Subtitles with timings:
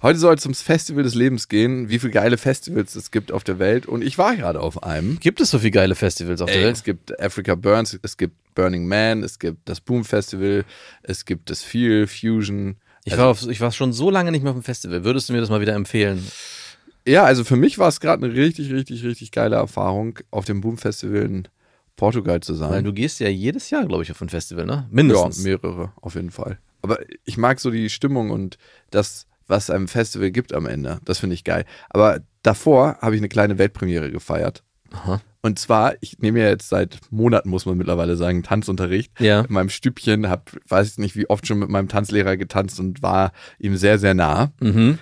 [0.00, 3.42] Heute soll es ums Festival des Lebens gehen, wie viele geile Festivals es gibt auf
[3.42, 3.86] der Welt.
[3.86, 5.18] Und ich war gerade auf einem.
[5.18, 6.76] Gibt es so viele geile Festivals auf der Ey, Welt?
[6.76, 10.64] es gibt Africa Burns, es gibt Burning Man, es gibt das Boom Festival,
[11.02, 12.76] es gibt das Feel Fusion.
[13.04, 15.02] Ich, Also- war auf, ich war schon so lange nicht mehr auf dem Festival.
[15.04, 16.24] Würdest du mir das mal wieder empfehlen?
[17.06, 20.60] Ja, also für mich war es gerade eine richtig, richtig, richtig geile Erfahrung, auf dem
[20.60, 21.48] Boom Festival in
[21.96, 22.70] Portugal zu sein.
[22.70, 24.72] Weil du gehst ja jedes Jahr, glaube ich, auf ein Festival, ne?
[24.72, 25.38] ja, Mindestens.
[25.42, 26.58] mehrere auf jeden Fall.
[26.82, 28.58] Aber ich mag so die Stimmung und
[28.90, 31.00] das, was einem Festival gibt am Ende.
[31.04, 31.64] Das finde ich geil.
[31.90, 34.62] Aber davor habe ich eine kleine Weltpremiere gefeiert.
[34.92, 35.20] Aha.
[35.40, 39.18] Und zwar, ich nehme ja jetzt seit Monaten, muss man mittlerweile sagen, Tanzunterricht.
[39.20, 39.42] Ja.
[39.42, 43.02] In meinem Stübchen, hab, weiß ich nicht, wie oft schon mit meinem Tanzlehrer getanzt und
[43.02, 44.52] war ihm sehr, sehr nah.
[44.60, 44.98] Mhm.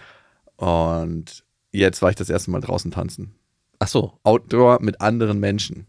[0.57, 3.35] Und jetzt war ich das erste Mal draußen tanzen.
[3.79, 4.19] Ach so.
[4.23, 5.87] Outdoor mit anderen Menschen.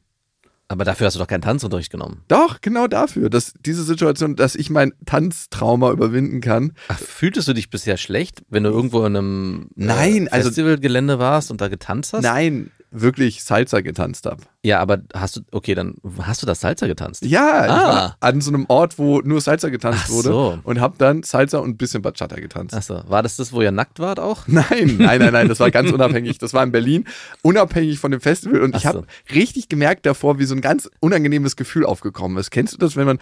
[0.70, 2.24] Aber dafür hast du doch keinen Tanzunterricht genommen.
[2.28, 6.74] Doch, genau dafür, dass diese Situation, dass ich mein Tanztrauma überwinden kann.
[6.90, 11.20] Ach, fühltest du dich bisher schlecht, wenn du irgendwo in einem Nein, äh, also- Festivalgelände
[11.20, 12.24] warst und da getanzt hast?
[12.24, 14.44] Nein, wirklich Salsa getanzt habe.
[14.64, 17.24] Ja, aber hast du, okay, dann hast du das Salsa getanzt?
[17.26, 17.88] Ja, ich Ah.
[17.88, 20.60] war an so einem Ort, wo nur Salsa getanzt Ach wurde so.
[20.64, 22.74] und habe dann Salsa und ein bisschen Bachata getanzt.
[22.74, 24.44] Achso, war das das, wo ihr nackt wart auch?
[24.48, 26.38] Nein, nein, nein, nein, das war ganz unabhängig.
[26.38, 27.06] Das war in Berlin,
[27.42, 28.62] unabhängig von dem Festival.
[28.62, 28.98] Und ich Ach so.
[29.00, 32.52] habe richtig gemerkt davor, wie so ein ganz unangenehmes Gefühl aufgekommen ist.
[32.52, 33.20] Kennst du das, wenn man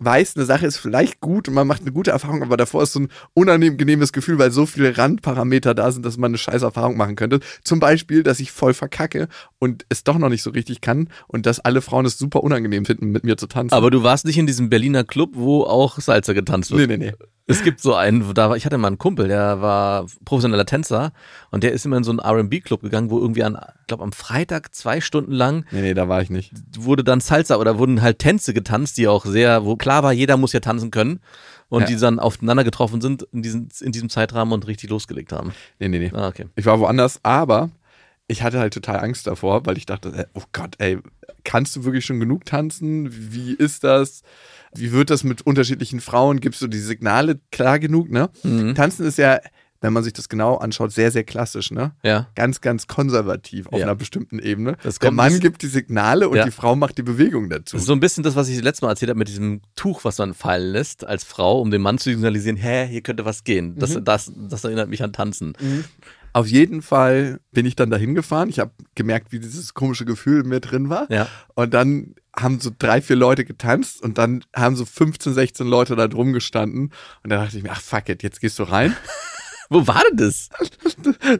[0.00, 2.92] weiß, eine Sache ist vielleicht gut und man macht eine gute Erfahrung, aber davor ist
[2.92, 6.96] so ein unangenehmes Gefühl, weil so viele Randparameter da sind, dass man eine scheiß Erfahrung
[6.96, 7.40] machen könnte.
[7.62, 9.28] Zum Beispiel, dass ich voll verkacke
[9.58, 12.84] und es doch noch nicht so richtig kann und dass alle Frauen es super unangenehm
[12.84, 13.74] finden, mit mir zu tanzen.
[13.74, 16.88] Aber du warst nicht in diesem Berliner Club, wo auch Salsa getanzt wird.
[16.88, 17.26] nee, nee, nee.
[17.46, 21.12] Es gibt so einen, da war, ich hatte mal einen Kumpel, der war professioneller Tänzer
[21.54, 24.12] und der ist immer in so einen R&B-Club gegangen, wo irgendwie an, ich glaube am
[24.12, 26.52] Freitag zwei Stunden lang Nee, nee, da war ich nicht.
[26.76, 30.36] wurde dann Salsa oder wurden halt Tänze getanzt, die auch sehr, wo klar war, jeder
[30.36, 31.20] muss ja tanzen können
[31.68, 31.86] und Ja.
[31.86, 35.52] die dann aufeinander getroffen sind in diesem, in diesem Zeitrahmen und richtig losgelegt haben.
[35.78, 36.10] Nee, nee, nee.
[36.12, 36.46] Ah, okay.
[36.56, 37.70] Ich war woanders, aber
[38.26, 40.98] ich hatte halt total Angst davor, weil ich dachte, äh, oh Gott, ey,
[41.44, 43.08] kannst du wirklich schon genug tanzen?
[43.32, 44.22] Wie ist das?
[44.74, 46.40] Wie wird das mit unterschiedlichen Frauen?
[46.40, 48.30] Gibst du die Signale klar genug, ne?
[48.42, 48.74] Mhm.
[48.74, 49.38] Tanzen ist ja,
[49.84, 51.92] wenn man sich das genau anschaut, sehr, sehr klassisch, ne?
[52.02, 52.26] Ja.
[52.34, 53.84] Ganz, ganz konservativ auf Ja.
[53.84, 54.76] einer bestimmten Ebene.
[54.82, 56.44] Das Der Mann gibt die Signale und Ja.
[56.44, 57.78] die Frau macht die Bewegung dazu.
[57.78, 60.34] So ein bisschen das, was ich letztes Mal erzählt habe mit diesem Tuch, was man
[60.34, 63.76] fallen lässt als Frau, um dem Mann zu signalisieren, hä, hier könnte was gehen.
[63.78, 64.04] Das, Mhm.
[64.04, 65.52] das, das erinnert mich an Tanzen.
[66.32, 68.48] Auf jeden Fall bin ich dann dahin gefahren.
[68.48, 71.06] Ich habe gemerkt, wie dieses komische Gefühl in mir drin war.
[71.08, 71.28] Ja.
[71.54, 75.94] Und dann haben so drei, vier Leute getanzt und dann haben so 15, 16 Leute
[75.94, 76.90] da drum gestanden.
[77.22, 78.96] Und dann dachte ich mir, ach fuck it, jetzt gehst du rein.
[79.74, 80.48] Wo war denn das?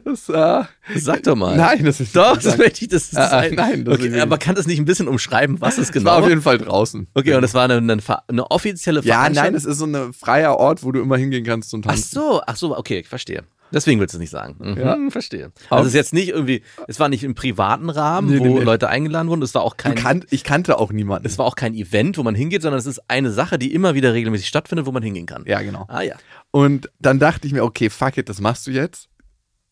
[0.03, 0.63] Das, äh,
[0.99, 1.55] Sag doch mal.
[1.55, 4.13] Nein, das ist Doch, das möchte ich, das ist Ah, ah, ein- nein, das okay,
[4.13, 6.29] ich aber kann das nicht ein bisschen umschreiben, was es genau war auf war?
[6.29, 7.07] jeden Fall draußen.
[7.13, 7.97] Okay, und das war eine, eine,
[8.27, 9.53] eine offizielle Ja, Veranstaltung?
[9.53, 12.09] nein, es ist so ein freier Ort, wo du immer hingehen kannst zum Ach Tanzen.
[12.13, 13.43] so, ach so, okay, ich verstehe.
[13.71, 14.55] Deswegen willst du es nicht sagen.
[14.59, 14.97] Mhm, Ja.
[15.09, 15.51] verstehe.
[15.69, 18.53] Also es ist jetzt nicht irgendwie, es war nicht im privaten Rahmen, Nee, wo nee,
[18.59, 18.63] nee.
[18.63, 21.25] Leute eingeladen wurden, es war auch kein, kannt, ich kannte auch niemanden.
[21.27, 23.95] es war auch kein Event, wo man hingeht, sondern es ist eine Sache, die immer
[23.95, 25.43] wieder regelmäßig stattfindet, wo man hingehen kann.
[25.47, 25.85] ja, genau.
[25.87, 26.15] Ah ja.
[26.51, 29.09] Und dann dachte ich mir, okay, fuck it, das machst du jetzt.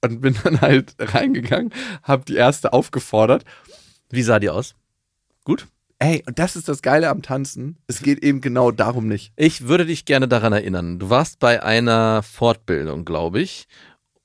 [0.03, 1.71] Und bin dann halt reingegangen,
[2.01, 3.45] hab die erste aufgefordert.
[4.09, 4.75] Wie sah die aus?
[5.45, 5.67] Gut.
[6.03, 7.77] Ey, und das ist das Geile am Tanzen.
[7.87, 9.31] Es geht eben genau darum nicht.
[9.37, 10.99] Ich würde dich gerne daran erinnern.
[10.99, 13.67] Du warst bei einer Fortbildung, glaube ich,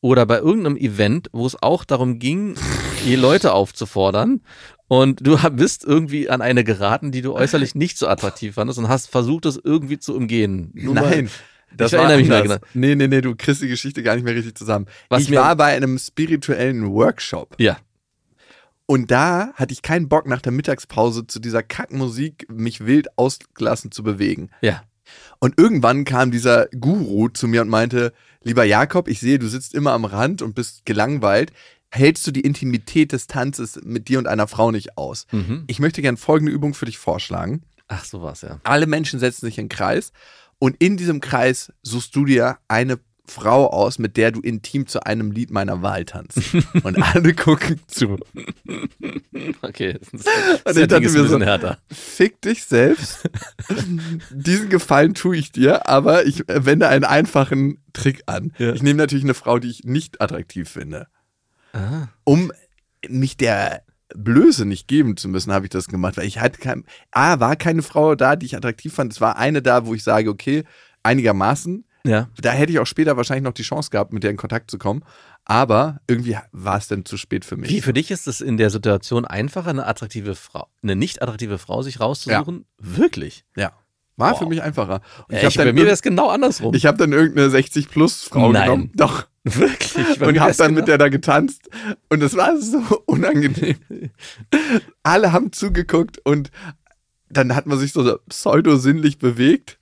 [0.01, 2.57] oder bei irgendeinem Event, wo es auch darum ging,
[3.05, 4.41] die Leute aufzufordern.
[4.89, 8.89] Und du bist irgendwie an eine geraten, die du äußerlich nicht so attraktiv fandest und
[8.89, 10.73] hast versucht, es irgendwie zu umgehen.
[10.75, 11.31] Nur mal- Nein.
[11.77, 12.61] Das Ich erinnere mich anders.
[12.75, 14.87] Nee, nee, nee, du kriegst die Geschichte gar nicht mehr richtig zusammen.
[15.11, 17.77] Was ich war bei einem spirituellen Workshop Ja.
[18.91, 23.93] Und da hatte ich keinen Bock nach der Mittagspause zu dieser Kackmusik mich wild ausgelassen
[23.93, 24.49] zu bewegen.
[24.63, 24.83] Ja.
[25.41, 29.75] Und irgendwann kam dieser Guru zu mir und meinte, lieber Jakob, ich sehe, du sitzt
[29.75, 31.53] immer am Rand und bist gelangweilt.
[31.91, 35.27] Hältst du die Intimität des Tanzes mit dir und einer Frau nicht aus?
[35.33, 35.65] Mhm.
[35.67, 37.65] Ich möchte gerne folgende Übung für dich vorschlagen.
[37.89, 38.59] Ach, so war's, ja.
[38.65, 40.13] Alle Menschen setzen sich in einen Kreis
[40.59, 45.05] und in diesem Kreis suchst du dir eine Frau aus, mit der du intim zu
[45.05, 46.41] einem Lied meiner Wahl tanzt.
[46.83, 48.19] Und alle gucken zu.
[49.63, 50.27] Okay, das ist, Und
[50.65, 51.79] das ich ist dachte ein mir so- härter.
[51.93, 53.29] Fick dich selbst.
[54.31, 58.53] Diesen Gefallen tue ich dir, aber ich wende einen einfachen Trick an.
[58.59, 58.73] Ja.
[58.73, 61.07] Ich nehme natürlich eine Frau, die ich nicht attraktiv finde.
[61.73, 62.09] Ah.
[62.25, 62.51] Um
[63.09, 63.83] mich der
[64.15, 67.57] Blöße nicht geben zu müssen, habe ich das gemacht, weil ich hatte kein, A, war
[67.57, 69.13] keine Frau da, die ich attraktiv fand.
[69.13, 70.65] Es war eine da, wo ich sage, okay,
[71.03, 71.85] einigermaßen.
[72.05, 72.29] Ja.
[72.41, 74.79] Da hätte ich auch später wahrscheinlich noch die Chance gehabt, mit der in Kontakt zu
[74.79, 75.03] kommen.
[75.45, 77.71] Aber irgendwie war es dann zu spät für mich.
[77.71, 81.59] Wie, für dich ist es in der Situation einfacher, eine attraktive Frau, eine nicht attraktive
[81.59, 82.65] Frau sich rauszusuchen?
[82.79, 83.45] Wirklich?
[83.57, 83.73] Ja.
[84.17, 84.39] War Wow.
[84.41, 85.01] für mich einfacher.
[85.29, 86.75] Und Ich hab ich, bei mir wäre es genau andersrum.
[86.75, 88.63] Ich habe dann irgendeine 60-Plus-Frau Nein.
[88.65, 88.93] genommen.
[88.95, 89.27] Doch.
[89.45, 90.21] Wirklich?
[90.21, 91.69] Und habe dann genau- mit der da getanzt.
[92.09, 93.77] Und es war so unangenehm.
[95.03, 96.51] Alle haben zugeguckt und
[97.31, 99.79] dann hat man sich so pseudo-sinnlich bewegt.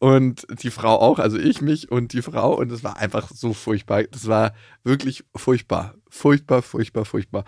[0.00, 2.54] Und die Frau auch, also ich mich und die Frau.
[2.54, 4.04] Und es war einfach so furchtbar.
[4.04, 4.52] Das war
[4.84, 5.94] wirklich furchtbar.
[6.08, 7.44] Furchtbar, furchtbar, furchtbar.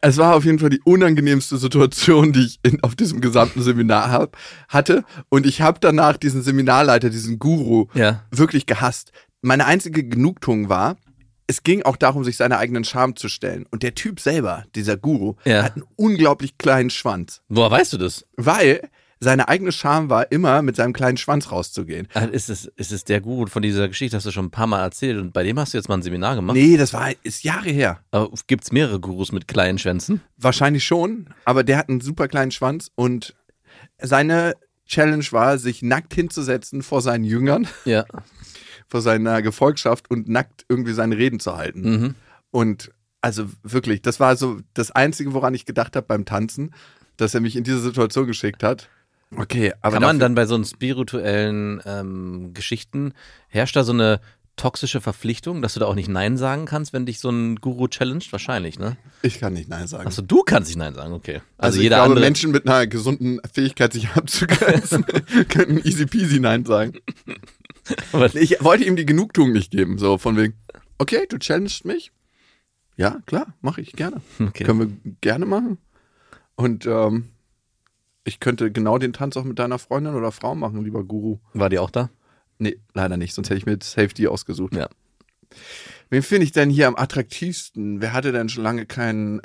[0.00, 4.10] Es war auf jeden Fall die unangenehmste Situation, die ich in, auf diesem gesamten Seminar
[4.10, 4.36] hab,
[4.68, 5.04] hatte.
[5.28, 8.24] Und ich habe danach diesen Seminarleiter, diesen Guru, Ja.
[8.32, 9.12] wirklich gehasst.
[9.40, 10.96] Meine einzige Genugtuung war,
[11.46, 13.66] es ging auch darum, sich seiner eigenen Scham zu stellen.
[13.70, 15.62] Und der Typ selber, dieser Guru, Ja.
[15.62, 17.42] hat einen unglaublich kleinen Schwanz.
[17.48, 18.26] Woher weißt du das?
[18.36, 18.88] Weil
[19.22, 22.08] seine eigene Scham war, immer mit seinem kleinen Schwanz rauszugehen.
[22.32, 24.82] Ist es, ist es der Guru von dieser Geschichte, hast du schon ein paar Mal
[24.82, 26.56] erzählt und bei dem hast du jetzt mal ein Seminar gemacht?
[26.56, 28.00] Nee, das war ist Jahre her.
[28.48, 30.22] Gibt es mehrere Gurus mit kleinen Schwänzen?
[30.36, 33.36] Wahrscheinlich schon, aber der hat einen super kleinen Schwanz und
[34.00, 34.54] seine
[34.86, 38.04] Challenge war, sich nackt hinzusetzen vor seinen Jüngern, Ja.
[38.88, 41.80] vor seiner Gefolgschaft und nackt irgendwie seine Reden zu halten.
[41.82, 42.14] Mhm.
[42.50, 42.90] Und
[43.20, 46.74] also wirklich, das war so das Einzige, woran ich gedacht habe beim Tanzen,
[47.16, 48.88] dass er mich in diese Situation geschickt hat.
[49.36, 53.14] Okay, aber Kann man dann bei so einen spirituellen ähm, Geschichten,
[53.48, 54.20] herrscht da so eine
[54.56, 57.88] toxische Verpflichtung, dass du da auch nicht Nein sagen kannst, wenn dich so ein Guru
[57.88, 58.30] challenged?
[58.32, 58.96] Wahrscheinlich, ne?
[59.22, 60.06] ich kann nicht Nein sagen.
[60.06, 61.36] Achso, du kannst nicht Nein sagen, okay.
[61.36, 62.24] Also, Also, ich jeder glaube, andere.
[62.26, 65.04] Menschen mit einer gesunden Fähigkeit, sich abzugrenzen,
[65.48, 66.94] können easy peasy Nein sagen.
[68.34, 70.54] Ich wollte ihm die Genugtuung nicht geben, so von wegen,
[70.98, 72.12] okay, du challengest mich.
[72.96, 74.20] Ja, klar, mache ich gerne.
[74.38, 74.62] Okay.
[74.62, 75.78] Können wir gerne machen.
[76.54, 77.31] Und ähm,
[78.24, 81.38] ich könnte genau den Tanz auch mit deiner Freundin oder Frau machen, lieber Guru.
[81.54, 82.10] War die auch da?
[82.58, 84.74] Nee, leider nicht, sonst hätte ich mir Safety ausgesucht.
[84.74, 84.88] Ja.
[86.10, 88.00] Wen finde ich denn hier am attraktivsten?
[88.00, 89.40] Wer hatte denn schon lange keinen.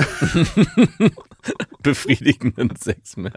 [1.82, 3.34] Befriedigenden Sex mehr.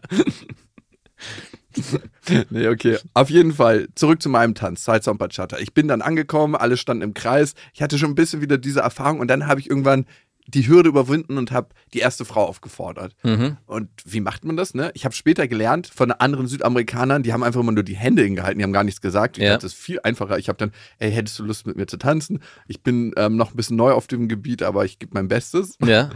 [2.51, 2.99] nee, okay.
[3.15, 5.59] Auf jeden Fall, zurück zu meinem Tanz, Salsa und Bachata.
[5.59, 7.55] Ich bin dann angekommen, alle standen im Kreis.
[7.73, 10.07] Ich hatte schon ein bisschen wieder diese Erfahrung und dann habe ich irgendwann
[10.51, 13.15] die Hürde überwunden und habe die erste Frau aufgefordert.
[13.23, 13.57] Mhm.
[13.67, 14.91] Und wie macht man das, ne?
[14.95, 18.59] Ich habe später gelernt von anderen Südamerikanern, die haben einfach immer nur die Hände hingehalten,
[18.59, 19.39] die haben gar nichts gesagt.
[19.39, 19.55] Ich Ja.
[19.55, 20.39] das ist viel einfacher.
[20.39, 22.41] Ich habe dann, ey, hättest du Lust mit mir zu tanzen?
[22.67, 25.77] Ich bin ähm, noch ein bisschen neu auf dem Gebiet, aber ich gebe mein Bestes.
[25.85, 26.11] Ja,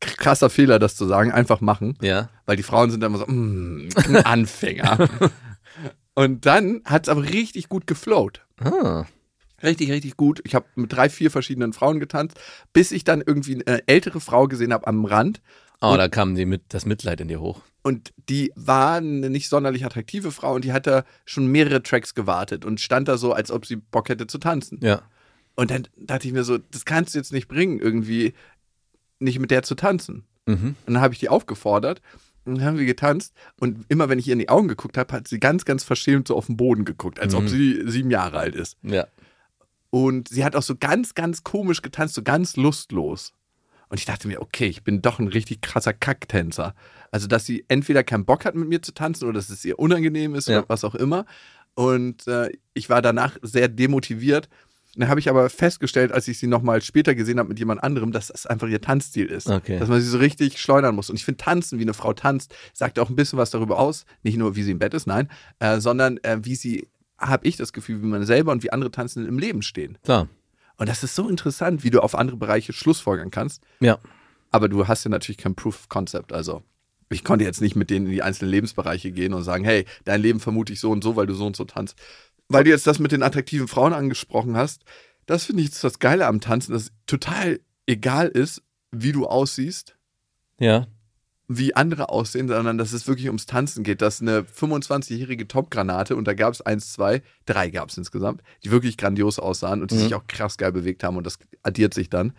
[0.00, 1.32] Krasser Fehler, das zu sagen.
[1.32, 1.96] Einfach machen.
[2.02, 2.28] ja.
[2.46, 5.08] Weil die Frauen sind dann immer so, mm, ein Anfänger.
[6.14, 8.42] Und dann hat es aber richtig gut geflowt.
[8.60, 9.04] Ah.
[9.64, 10.40] Richtig, richtig gut.
[10.44, 12.38] Ich habe mit drei, vier verschiedenen Frauen getanzt,
[12.72, 15.40] bis ich dann irgendwie eine ältere Frau gesehen habe am Rand.
[15.80, 17.62] Oh, Und- da kam die mit, das Mitleid in dir hoch.
[17.82, 22.14] Und die war eine nicht sonderlich attraktive Frau und die hat da schon mehrere Tracks
[22.14, 24.78] gewartet und stand da so, als ob sie Bock hätte zu tanzen.
[24.82, 25.02] Ja.
[25.54, 28.32] Und dann dachte ich mir so, das kannst du jetzt nicht bringen, irgendwie
[29.18, 30.24] nicht mit der zu tanzen.
[30.46, 30.76] Mhm.
[30.86, 32.00] Und dann habe ich die aufgefordert
[32.46, 33.34] und dann haben wir getanzt.
[33.60, 36.28] Und immer wenn ich ihr in die Augen geguckt habe, hat sie ganz, ganz verschämt
[36.28, 37.48] so auf den Boden geguckt, als ob Mhm.
[37.48, 38.78] sie sieben Jahre alt ist.
[38.82, 39.06] Ja.
[39.94, 43.32] Und sie hat auch so ganz, ganz komisch getanzt, so ganz lustlos.
[43.88, 46.74] Und ich dachte mir, okay, ich bin doch ein richtig krasser Kacktänzer.
[47.12, 49.78] Also, dass sie entweder keinen Bock hat, mit mir zu tanzen oder dass es ihr
[49.78, 50.58] unangenehm ist Ja.
[50.58, 51.26] oder was auch immer.
[51.74, 54.48] Und äh, ich war danach sehr demotiviert.
[54.96, 58.10] Dann habe ich aber festgestellt, als ich sie nochmal später gesehen habe mit jemand anderem,
[58.10, 59.48] dass das einfach ihr Tanzstil ist.
[59.48, 59.78] Okay.
[59.78, 61.08] Dass man sie so richtig schleudern muss.
[61.08, 64.06] Und ich finde, tanzen, wie eine Frau tanzt, sagt auch ein bisschen was darüber aus.
[64.24, 65.28] Nicht nur, wie sie im Bett ist, nein,
[65.60, 66.88] äh, sondern äh, wie sie,
[67.24, 69.98] habe ich das Gefühl, wie man selber und wie andere Tanzende im Leben stehen.
[70.02, 70.28] Klar.
[70.76, 73.62] Und das ist so interessant, wie du auf andere Bereiche Schlussfolgern kannst.
[73.80, 73.98] Ja.
[74.50, 76.32] Aber du hast ja natürlich kein Proof of Concept.
[76.32, 76.62] Also,
[77.10, 80.20] ich konnte jetzt nicht mit denen in die einzelnen Lebensbereiche gehen und sagen, hey, dein
[80.20, 81.96] Leben vermute ich so und so, weil du so und so tanzt.
[82.48, 84.84] Weil du jetzt das mit den attraktiven Frauen angesprochen hast,
[85.26, 89.26] das finde ich jetzt das Geile am Tanzen, dass es total egal ist, wie du
[89.26, 89.96] aussiehst,
[90.58, 90.86] Ja.
[91.46, 94.00] Wie andere aussehen, sondern dass es wirklich ums Tanzen geht.
[94.00, 98.70] Dass eine 25-jährige Topgranate, und da gab es eins, zwei, drei gab es insgesamt, die
[98.70, 100.00] wirklich grandios aussahen und die Mhm.
[100.00, 102.32] sich auch krass geil bewegt haben und das addiert sich dann.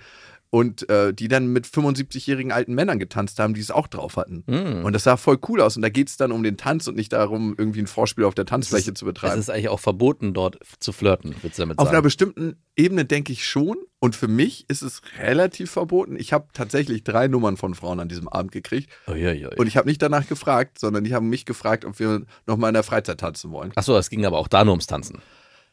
[0.55, 4.45] Und äh, die dann mit 75-jährigen alten Männern getanzt haben, die es auch drauf hatten.
[4.47, 4.85] Mhm.
[4.85, 5.75] Und das sah voll cool aus.
[5.75, 8.35] Und da geht es dann um den Tanz und nicht darum, irgendwie ein Vorspiel auf
[8.35, 9.38] der Tanzfläche zu Es betreiben.
[9.38, 12.03] ist eigentlich auch verboten, dort zu flirten, würdest du damit Auf einer sagen.
[12.03, 13.75] bestimmten Ebene denke ich schon.
[14.00, 16.15] Und für mich ist es relativ verboten.
[16.15, 18.89] Ich habe tatsächlich drei Nummern von Frauen an diesem Abend gekriegt.
[19.09, 19.55] Uiuiui.
[19.57, 22.69] Und ich habe nicht danach gefragt, sondern die haben mich gefragt, ob wir noch mal
[22.69, 23.74] in der Freizeit tanzen wollen.
[23.75, 25.19] Achso, es ging aber auch da nur ums Tanzen.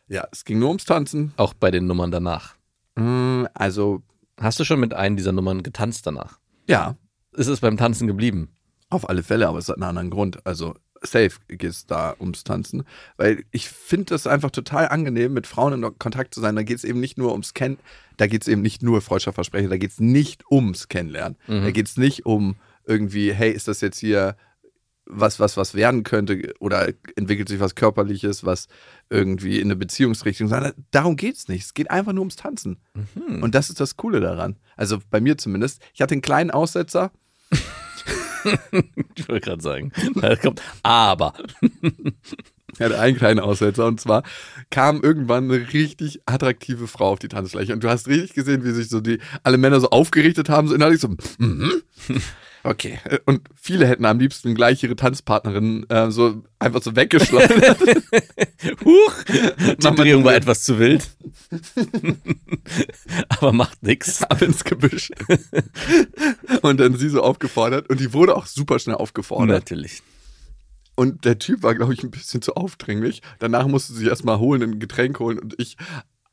[0.08, 1.32] Ja, es ging nur ums Tanzen.
[1.36, 2.56] Auch bei den Nummern danach.
[2.96, 4.02] Mm, Also,
[4.40, 6.38] Hast du schon mit einem dieser Nummern getanzt danach?
[6.68, 6.96] ja,
[7.32, 8.50] Ist es beim Tanzen geblieben?
[8.90, 10.44] auf alle Fälle, aber es hat einen anderen Grund.
[10.46, 12.84] Also, safe geht es da ums Tanzen.
[13.16, 16.56] Weil ich finde das einfach total angenehm, mit Frauen in Kontakt zu sein.
[16.56, 17.78] Da geht es eben nicht nur ums Kennen,
[18.18, 21.38] da geht es eben nicht nur Freundschaftsversprechen, da geht es nicht ums Kennenlernen.
[21.46, 24.36] Da geht es nicht um irgendwie, hey, ist das jetzt hier
[25.06, 28.68] was, was, was werden könnte oder entwickelt sich was Körperliches, was
[29.10, 31.64] irgendwie in eine Beziehungsrichtung, sondern darum geht es nicht.
[31.64, 32.78] Es geht einfach nur ums Tanzen.
[33.40, 34.56] Und das ist das Coole daran.
[34.76, 35.82] Also bei mir zumindest.
[35.94, 37.10] Ich hatte einen kleinen Aussetzer.
[39.14, 39.92] Ich wollte gerade sagen.
[40.16, 41.32] Da kommt, aber.
[42.72, 44.22] Ich hatte einen kleinen Aussetzer und zwar
[44.70, 48.72] kam irgendwann eine richtig attraktive Frau auf die Tanzfläche und du hast richtig gesehen, wie
[48.72, 51.82] sich so die alle Männer so aufgerichtet haben, so innerlich so, mhm.
[52.64, 52.98] Okay.
[53.26, 57.80] Und viele hätten am liebsten gleich ihre Tanzpartnerin äh, so einfach so weggeschleudert.
[58.84, 59.14] Huch!
[59.26, 61.10] Die Drehung war etwas zu wild.
[63.28, 64.22] aber macht nix.
[64.32, 65.10] ab ins Gebüsch.
[66.62, 69.48] und dann sie so aufgefordert und die wurde auch super schnell aufgefordert.
[69.48, 70.02] Natürlich.
[70.94, 73.22] Und der Typ war, glaube ich, ein bisschen zu aufdringlich.
[73.38, 75.76] Danach musste sie erstmal holen, ein Getränk holen und ich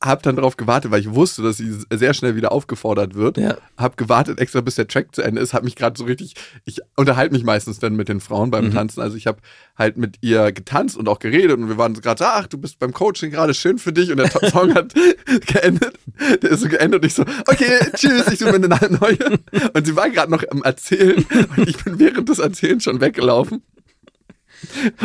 [0.01, 3.37] habe dann darauf gewartet, weil ich wusste, dass sie sehr schnell wieder aufgefordert wird.
[3.37, 3.57] Ja.
[3.77, 5.53] Hab gewartet extra, bis der Track zu Ende ist.
[5.53, 9.01] Hab mich gerade so richtig, ich unterhalte mich meistens dann mit den Frauen beim Tanzen.
[9.01, 9.39] Also ich habe
[9.77, 12.57] halt mit ihr getanzt und auch geredet und wir waren so gerade so, ach, du
[12.57, 14.93] bist beim Coaching gerade schön für dich und der Song hat
[15.47, 15.99] geendet.
[16.41, 19.39] Der ist so geendet und ich so, okay, tschüss, ich suche mir eine neue.
[19.73, 21.25] Und sie war gerade noch am Erzählen
[21.57, 23.63] und ich bin während des Erzählens schon weggelaufen.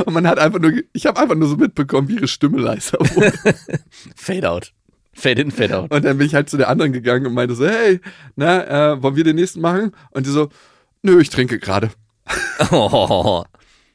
[0.05, 2.99] Und man hat einfach nur, ich habe einfach nur so mitbekommen, wie ihre Stimme leiser
[3.01, 3.33] wurde.
[4.17, 4.73] Fade out.
[5.15, 5.91] Fade in, fade out.
[5.91, 8.01] Und dann bin ich halt zu der anderen gegangen und meinte so, hey,
[8.37, 9.93] na, äh, wollen wir den nächsten machen?
[10.11, 10.49] Und die so,
[11.03, 11.91] nö, ich trinke gerade.
[12.71, 13.45] Oh.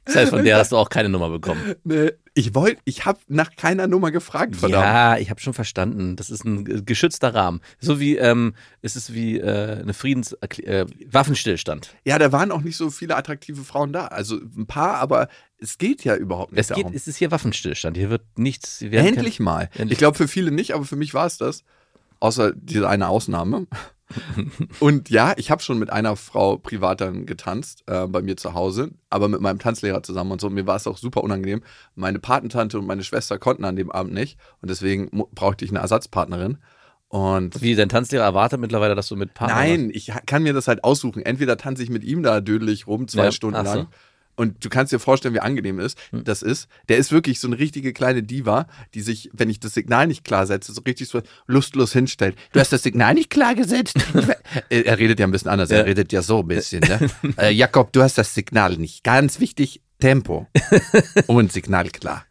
[0.05, 1.75] Das heißt, von der hast du auch keine Nummer bekommen.
[1.83, 4.83] Nee, ich wollte, ich habe nach keiner Nummer gefragt, verdammt.
[4.83, 6.15] Ja, ich habe schon verstanden.
[6.15, 7.59] Das ist ein geschützter Rahmen.
[7.79, 11.95] So wie, ähm, es ist wie äh, eine Friedens äh, Waffenstillstand.
[12.05, 14.07] Ja, da waren auch nicht so viele attraktive Frauen da.
[14.07, 15.27] Also ein paar, aber
[15.57, 16.93] es geht ja überhaupt nicht Es geht, darum.
[16.95, 17.97] es ist hier Waffenstillstand.
[17.97, 18.81] Hier wird nichts.
[18.81, 19.69] wir Endlich mal.
[19.73, 19.91] Endlich.
[19.93, 21.63] Ich glaube für viele nicht, aber für mich war es das.
[22.19, 23.67] Außer diese eine Ausnahme.
[24.79, 28.53] Und ja, ich habe schon mit einer Frau privat dann getanzt, äh, bei mir zu
[28.53, 30.49] Hause, aber mit meinem Tanzlehrer zusammen und so.
[30.49, 31.61] Mir war es auch super unangenehm.
[31.95, 35.79] Meine Patentante und meine Schwester konnten an dem Abend nicht und deswegen brauchte ich eine
[35.79, 36.57] Ersatzpartnerin.
[37.07, 40.53] Und Wie dein Tanzlehrer erwartet mittlerweile, dass du mit Partner Nein, ich ha- kann mir
[40.53, 41.23] das halt aussuchen.
[41.25, 43.73] Entweder tanze ich mit ihm da dödelig rum, zwei Ja, Stunden so.
[43.73, 43.87] lang.
[44.39, 46.23] Und du kannst dir vorstellen, wie angenehm ist, Hm.
[46.23, 46.69] das ist.
[46.87, 50.23] Der ist wirklich so eine richtige kleine Diva, die sich, wenn ich das Signal nicht
[50.23, 52.37] klar setze, so richtig so lustlos hinstellt.
[52.53, 53.97] Du hast das Signal nicht klar gesetzt.
[54.69, 55.71] er er redet ja ein bisschen anders.
[55.71, 56.79] Er redet ja so ein bisschen.
[56.79, 57.09] Ne?
[57.37, 59.03] äh, Jakob, du hast das Signal nicht.
[59.03, 60.47] Ganz wichtig, Tempo
[61.27, 62.23] und Signal klar.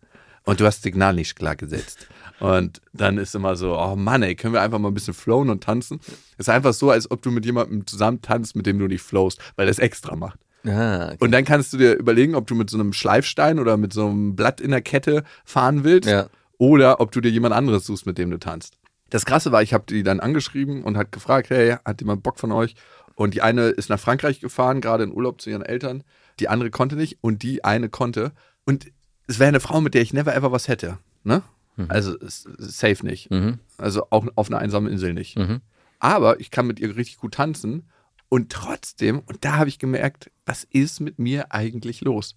[0.45, 2.09] Und du hast Signal nicht klar gesetzt.
[2.41, 5.51] Und dann ist immer so, oh Mann, ey, können wir einfach mal ein bisschen flowen
[5.51, 6.01] und tanzen?
[6.39, 9.03] Es ist einfach so, als ob du mit jemandem zusammen tanzt, mit dem du nicht
[9.03, 10.39] flowst, weil er es extra macht.
[10.67, 11.17] Ah, okay.
[11.21, 14.07] Und dann kannst du dir überlegen, ob du mit so einem Schleifstein oder mit so
[14.07, 16.29] einem Blatt in der Kette fahren willst Ja.
[16.59, 18.77] oder ob du dir jemand anderes suchst, mit dem du tanzt.
[19.11, 22.39] Das Krasse war, ich habe die dann angeschrieben und hat gefragt, hey, hat jemand Bock
[22.39, 22.75] von euch?
[23.15, 26.05] Und die eine ist nach Frankreich gefahren, gerade in Urlaub zu ihren Eltern.
[26.41, 28.33] Die andere konnte nicht und die eine konnte.
[28.65, 28.87] Und
[29.27, 30.99] es wäre eine Frau, mit der ich never ever was hätte.
[31.25, 31.43] Ne?
[31.89, 33.31] Also s- safe nicht.
[33.31, 33.61] Mhm.
[33.79, 35.39] Also auch auf einer einsamen Insel nicht.
[35.39, 35.61] Mhm.
[36.01, 37.89] Aber ich kann mit ihr richtig gut tanzen.
[38.29, 42.37] Und trotzdem, und da habe ich gemerkt, was ist mit mir eigentlich los?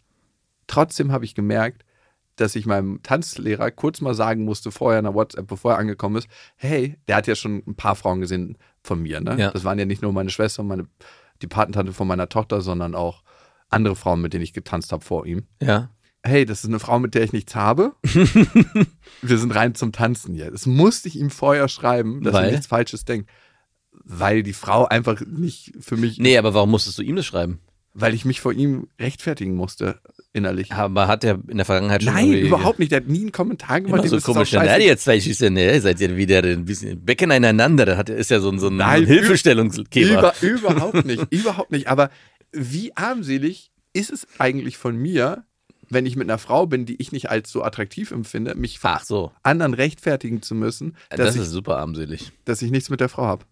[0.67, 1.83] Trotzdem habe ich gemerkt,
[2.37, 6.15] dass ich meinem Tanzlehrer kurz mal sagen musste, vorher in der WhatsApp, bevor er angekommen
[6.15, 9.19] ist, hey, der hat ja schon ein paar Frauen gesehen von mir.
[9.21, 9.37] Ne?
[9.37, 9.51] Ja.
[9.51, 10.87] Das waren ja nicht nur meine Schwester und meine,
[11.41, 13.23] die Patentante von meiner Tochter, sondern auch
[13.69, 15.43] andere Frauen, mit denen ich getanzt habe vor ihm.
[15.61, 15.89] Ja.
[16.23, 17.95] Hey, das ist eine Frau, mit der ich nichts habe.
[18.03, 20.51] Wir sind rein zum Tanzen hier.
[20.51, 22.45] Das musste ich ihm vorher schreiben, dass Weil?
[22.45, 23.29] er nichts Falsches denkt.
[24.03, 27.59] Weil die Frau einfach nicht für mich, Nee, aber warum musstest du ihm das schreiben?
[27.93, 29.99] weil ich mich vor ihm rechtfertigen musste,
[30.31, 30.71] innerlich.
[30.71, 32.93] Aber hat er in der Vergangenheit schon Nein, überhaupt nicht.
[32.93, 33.99] Der hat nie einen Kommentar gemacht.
[33.99, 34.53] Immer so ist komisch.
[34.53, 35.77] Na, jetzt zwei Schüsse, ne?
[35.81, 37.85] Seid ihr wieder ein bisschen Becken aneinander.
[37.85, 40.33] Da hat, ist ja so ein, so ein Nein, Hilfestellungsgeber.
[40.41, 41.87] Über, überhaupt nicht, überhaupt nicht.
[41.87, 42.09] Aber
[42.53, 45.43] wie armselig ist es eigentlich von mir,
[45.89, 49.03] wenn ich mit einer Frau bin, die ich nicht als so attraktiv empfinde, mich Ach
[49.03, 49.33] so.
[49.43, 52.31] anderen rechtfertigen zu müssen, dass, Das ich, ist super armselig.
[52.45, 53.43] dass ich nichts mit der Frau habe.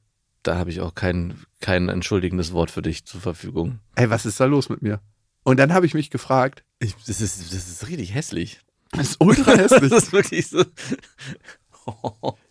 [0.43, 3.79] Da habe ich auch kein, kein entschuldigendes Wort für dich zur Verfügung.
[3.95, 5.01] Ey, was ist da los mit mir?
[5.43, 8.61] Und dann habe ich mich gefragt, Ich, das, ist, das ist richtig hässlich.
[8.91, 9.89] das ist ultra hässlich.
[9.89, 10.63] Das ist wirklich so.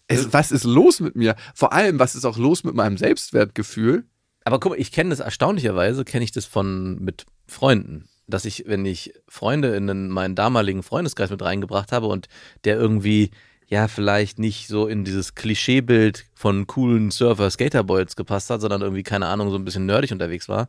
[0.07, 1.37] es, was ist los mit mir?
[1.55, 4.07] Vor allem, was ist auch los mit meinem Selbstwertgefühl?
[4.45, 8.09] Aber guck mal, ich kenne das erstaunlicherweise, kenne ich das von mit Freunden.
[8.27, 12.29] Dass ich, wenn ich Freunde in meinen damaligen Freundeskreis mit reingebracht habe und
[12.65, 13.31] der irgendwie,
[13.71, 19.03] ja, vielleicht nicht so in dieses Klischeebild von coolen Surfer, Skaterboys gepasst hat, sondern irgendwie,
[19.03, 20.69] keine Ahnung, so ein bisschen nerdig unterwegs war,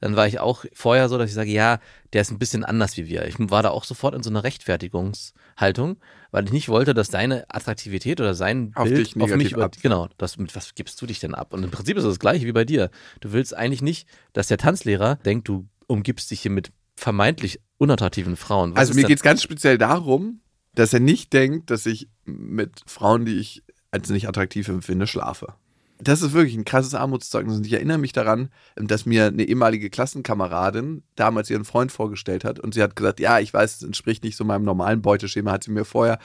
[0.00, 1.78] dann war ich auch vorher so, dass ich sage, ja,
[2.12, 3.24] der ist ein bisschen anders wie wir.
[3.26, 5.98] Ich war da auch sofort in so einer Rechtfertigungshaltung,
[6.32, 9.76] weil ich nicht wollte, dass deine Attraktivität oder sein Auf Bild auf mich über, ab.
[9.80, 11.52] genau, das, mit was gibst du dich denn ab?
[11.52, 12.90] Und im Prinzip ist es das gleiche wie bei dir.
[13.20, 18.36] Du willst eigentlich nicht, dass der Tanzlehrer denkt, du umgibst dich hier mit vermeintlich unattraktiven
[18.36, 18.72] Frauen.
[18.72, 20.40] Was also mir geht es ganz speziell darum,
[20.80, 25.54] dass er nicht denkt, dass ich mit Frauen, die ich als nicht attraktiv empfinde, schlafe.
[25.98, 27.56] Das ist wirklich ein krasses Armutszeugnis.
[27.58, 32.58] Und ich erinnere mich daran, dass mir eine ehemalige Klassenkameradin damals ihren Freund vorgestellt hat.
[32.58, 35.64] Und sie hat gesagt, ja, ich weiß, es entspricht nicht so meinem normalen Beuteschema, hat
[35.64, 36.18] sie mir vorher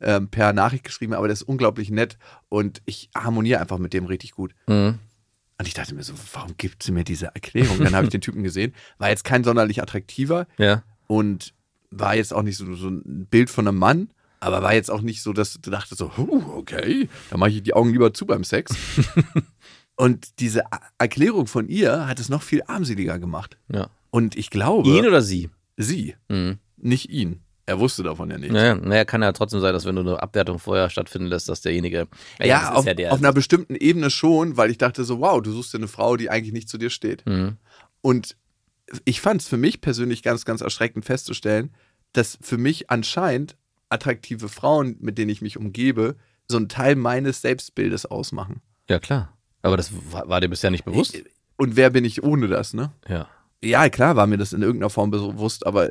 [0.00, 2.16] ähm, per Nachricht geschrieben, aber das ist unglaublich nett
[2.48, 4.54] und ich harmoniere einfach mit dem richtig gut.
[4.66, 4.98] Mhm.
[5.58, 7.78] Und ich dachte mir so, warum gibt sie mir diese Erklärung?
[7.80, 10.84] Dann habe ich den Typen gesehen, war jetzt kein sonderlich attraktiver, Ja.
[11.08, 11.52] und
[11.90, 14.08] war jetzt auch nicht so, so ein Bild von einem Mann,
[14.40, 17.62] aber war jetzt auch nicht so, dass du dachtest so, huh, okay, da mache ich
[17.62, 18.74] die Augen lieber zu beim Sex.
[19.96, 20.62] und diese
[20.98, 23.56] Erklärung von ihr hat es noch viel armseliger gemacht.
[23.72, 23.88] ja.
[24.10, 25.50] Und ich glaube, Ihn oder sie?
[25.76, 26.56] sie, Mhm.
[26.78, 27.42] nicht ihn.
[27.66, 28.54] Er wusste davon ja nichts.
[28.54, 31.60] Naja, naja, kann ja trotzdem sein, dass wenn du eine Abwertung vorher stattfinden lässt, dass
[31.60, 32.08] derjenige.
[32.40, 33.12] Ja, ist auf, ja der.
[33.12, 36.16] auf einer bestimmten Ebene schon, weil ich dachte so, wow, du suchst dir eine Frau,
[36.16, 37.26] die eigentlich nicht zu dir steht.
[37.26, 37.58] Mhm.
[38.00, 38.34] Und
[39.04, 41.70] ich fand es für mich persönlich ganz, ganz erschreckend festzustellen,
[42.12, 43.56] dass für mich anscheinend
[43.88, 46.16] attraktive Frauen, mit denen ich mich umgebe,
[46.46, 48.60] so einen Teil meines Selbstbildes ausmachen.
[48.88, 49.36] Ja, klar.
[49.62, 51.16] Aber das war, war dir bisher nicht bewusst?
[51.56, 52.92] Und wer bin ich ohne das, ne?
[53.08, 53.28] Ja.
[53.62, 55.90] Ja, klar war mir das in irgendeiner Form bewusst, aber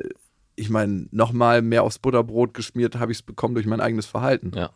[0.56, 4.52] ich meine, nochmal mehr aufs Butterbrot geschmiert habe ich es bekommen durch mein eigenes Verhalten.
[4.54, 4.70] Ja.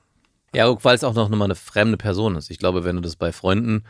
[0.55, 2.51] Ja, weil es auch noch mal eine fremde Person ist.
[2.51, 3.85] Ich glaube, wenn du das bei Freunden.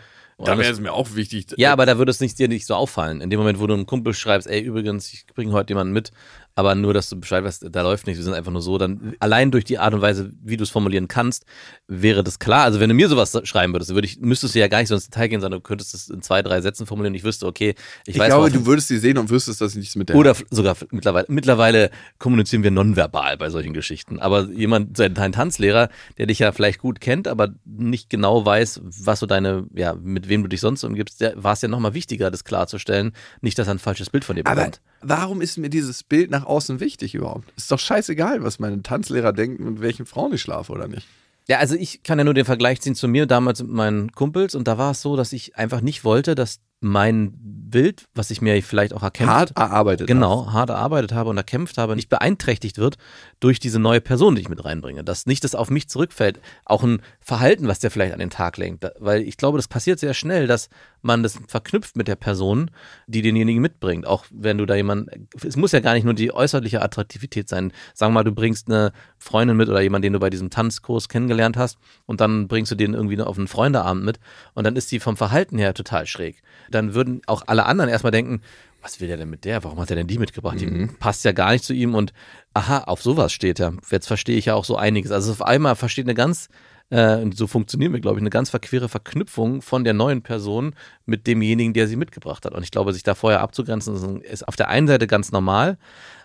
[0.44, 1.46] Da wäre es mir auch wichtig.
[1.56, 3.20] Ja, aber da würde es nicht, dir nicht so auffallen.
[3.20, 6.11] In dem Moment, wo du einem Kumpel schreibst, ey, übrigens, ich bringe heute jemanden mit,
[6.54, 9.14] aber nur, dass du Bescheid weißt, da läuft nichts, wir sind einfach nur so, dann
[9.21, 11.44] allein durch die Art und Weise, wie du es formulieren kannst,
[11.88, 12.64] wäre das klar.
[12.64, 14.94] Also wenn du mir sowas schreiben würdest, würde ich, müsstest du ja gar nicht so
[14.94, 17.14] ins Detail gehen, sondern du könntest es in zwei, drei Sätzen formulieren.
[17.14, 17.75] Ich wüsste, okay,
[18.06, 20.16] ich, ich weiß, glaube, worauf- du würdest sie sehen und wüsstest, dass nichts mit der
[20.16, 24.18] oder sogar mittlerweile, mittlerweile kommunizieren wir nonverbal bei solchen Geschichten.
[24.18, 28.44] Aber jemand, so ein dein Tanzlehrer, der dich ja vielleicht gut kennt, aber nicht genau
[28.44, 31.94] weiß, was so deine, ja, mit wem du dich sonst umgibst, war es ja nochmal
[31.94, 33.12] wichtiger, das klarzustellen.
[33.40, 34.81] Nicht, dass er ein falsches Bild von dir Aber bekommt.
[35.00, 37.52] warum ist mir dieses Bild nach außen wichtig überhaupt?
[37.57, 41.07] Ist doch scheißegal, was meine Tanzlehrer denken, mit welchen Frauen ich schlafe oder nicht.
[41.48, 44.55] Ja, also ich kann ja nur den Vergleich ziehen zu mir damals mit meinen Kumpels
[44.55, 47.33] und da war es so, dass ich einfach nicht wollte, dass mein
[47.70, 50.09] Bild, was ich mir vielleicht auch erkämpft Hart erarbeitet.
[50.09, 52.96] genau, hart erarbeitet habe und erkämpft habe, nicht beeinträchtigt wird
[53.40, 55.05] durch diese neue Person, die ich mit reinbringe.
[55.05, 56.40] Dass nicht das auf mich zurückfällt.
[56.64, 58.85] Auch ein Verhalten, was der vielleicht an den Tag lenkt.
[58.98, 60.68] Weil ich glaube, das passiert sehr schnell, dass
[61.02, 62.70] man das verknüpft mit der Person,
[63.06, 64.06] die denjenigen mitbringt.
[64.06, 67.72] Auch wenn du da jemanden, es muss ja gar nicht nur die äußerliche Attraktivität sein.
[67.94, 71.08] Sagen wir mal, du bringst eine Freundin mit oder jemanden, den du bei diesem Tanzkurs
[71.08, 74.18] kennengelernt hast und dann bringst du den irgendwie auf einen Freundeabend mit
[74.54, 76.42] und dann ist die vom Verhalten her total schräg.
[76.70, 78.42] Dann würden auch alle anderen erstmal denken,
[78.82, 79.62] was will der denn mit der?
[79.62, 80.61] Warum hat er denn die mitgebracht?
[80.61, 82.12] Die passt ja gar nicht zu ihm und
[82.52, 83.74] aha, auf sowas steht er.
[83.90, 85.12] Jetzt verstehe ich ja auch so einiges.
[85.12, 86.48] Also auf einmal versteht eine ganz,
[86.92, 90.74] äh, und so funktionieren wir, glaube ich, eine ganz verquere Verknüpfung von der neuen Person
[91.07, 92.52] mit demjenigen, der sie mitgebracht hat.
[92.52, 95.78] Und ich glaube, sich da vorher abzugrenzen, ist- auf der einen Seite ganz normal,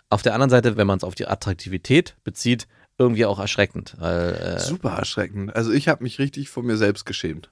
[0.09, 3.95] auf der anderen Seite, wenn man es auf die Attraktivität bezieht, irgendwie auch erschreckend.
[3.99, 5.55] Weil, äh, Super erschreckend.
[5.55, 7.49] Also ich habe mich richtig vor mir selbst geschämt.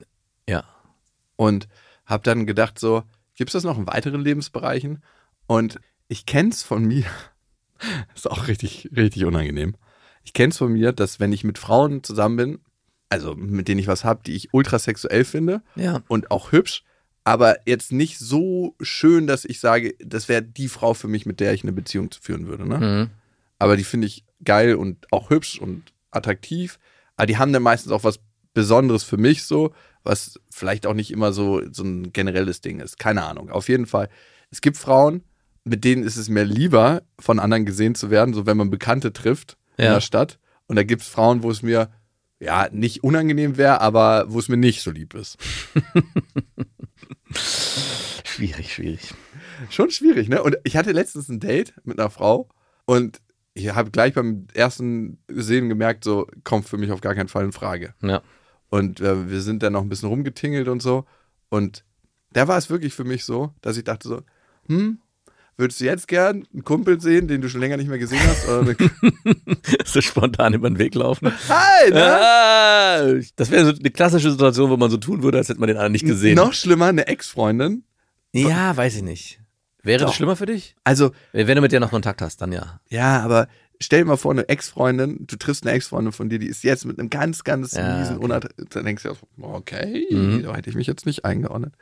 [0.48, 0.64] ja.
[1.38, 1.68] Und
[2.06, 3.04] habe dann gedacht so,
[3.36, 5.04] gibt es das noch in weiteren Lebensbereichen?
[5.48, 7.04] Und ich kenne es von mir,
[8.16, 9.76] ist auch richtig, richtig unangenehm.
[10.24, 12.60] Ich kenne es von mir, dass wenn ich mit Frauen zusammen bin,
[13.16, 16.02] also mit denen ich was habe, die ich ultrasexuell finde Ja.
[16.08, 16.84] und auch hübsch,
[17.24, 21.40] aber jetzt nicht so schön, dass ich sage, das wäre die Frau für mich, mit
[21.40, 22.68] der ich eine Beziehung führen würde.
[22.68, 22.78] Ne?
[22.78, 23.10] Mhm.
[23.58, 26.78] aber die finde ich geil und auch hübsch und attraktiv.
[27.16, 28.20] Aber die haben dann meistens auch was
[28.54, 29.74] Besonderes für mich so,
[30.04, 33.00] was vielleicht auch nicht immer so, so ein generelles Ding ist.
[33.00, 33.50] Keine Ahnung.
[33.50, 34.10] Auf jeden Fall.
[34.52, 35.24] Es gibt Frauen,
[35.64, 39.14] mit denen ist es mir lieber, von anderen gesehen zu werden, so wenn man Bekannte
[39.14, 39.94] trifft in Ja.
[39.96, 40.38] der Stadt.
[40.68, 41.90] Und da gibt es Frauen, wo es mir
[42.40, 45.38] ja nicht unangenehm wäre, aber wo es mir nicht so lieb ist.
[48.26, 49.14] Schwierig, schwierig.
[49.70, 50.44] Schon schwierig, ne?
[50.44, 52.50] Und ich hatte letztens ein Date mit einer Frau
[52.86, 53.22] und
[53.54, 57.46] ich habe gleich beim ersten Sehen gemerkt, so kommt für mich auf gar keinen Fall
[57.46, 57.94] in Frage.
[58.02, 58.22] Ja.
[58.70, 61.06] Und äh, wir sind dann noch ein bisschen rumgetingelt und so.
[61.48, 61.86] Und
[62.32, 64.22] da war es wirklich für mich so, dass ich dachte so,
[64.68, 65.00] hm,
[65.58, 68.46] würdest du jetzt gern einen Kumpel sehen, den du schon länger nicht mehr gesehen hast?
[69.86, 71.32] So spontan über den Weg laufen.
[71.50, 72.04] Hi, ne?
[72.04, 75.68] Ah, das wäre so eine klassische Situation, wo man so tun würde, als hätte man
[75.68, 76.36] den anderen nicht gesehen.
[76.36, 77.84] Noch schlimmer, eine Ex-Freundin.
[78.34, 79.40] Ja, weiß ich nicht.
[79.84, 80.08] Wäre Doch.
[80.08, 80.76] das schlimmer für dich?
[80.84, 82.80] Also, Wenn du mit dir noch Kontakt hast, dann ja.
[82.90, 83.48] ja, aber
[83.80, 86.86] stell dir mal vor, eine Ex-Freundin, du triffst eine Ex-Freundin von dir, die ist jetzt
[86.86, 88.48] mit einem ganz, ganz Ja, miesen okay.
[88.72, 90.44] Dann denkst du, ja, okay, Mhm.
[90.44, 91.74] da hätte ich mich jetzt nicht eingeordnet.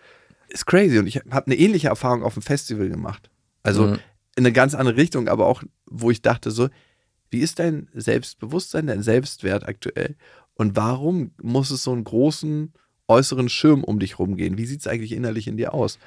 [0.50, 3.30] Ist crazy und ich habe eine ähnliche Erfahrung auf dem Festival gemacht.
[3.64, 3.94] Also Mhm.
[4.36, 6.70] in eine ganz andere Richtung, aber auch, wo ich dachte so,
[7.30, 10.16] wie ist dein Selbstbewusstsein, dein Selbstwert aktuell?
[10.56, 12.74] Und warum muss es so einen großen
[13.08, 14.58] äußeren Schirm um dich rumgehen?
[14.58, 15.98] Wie sieht es eigentlich innerlich in dir aus?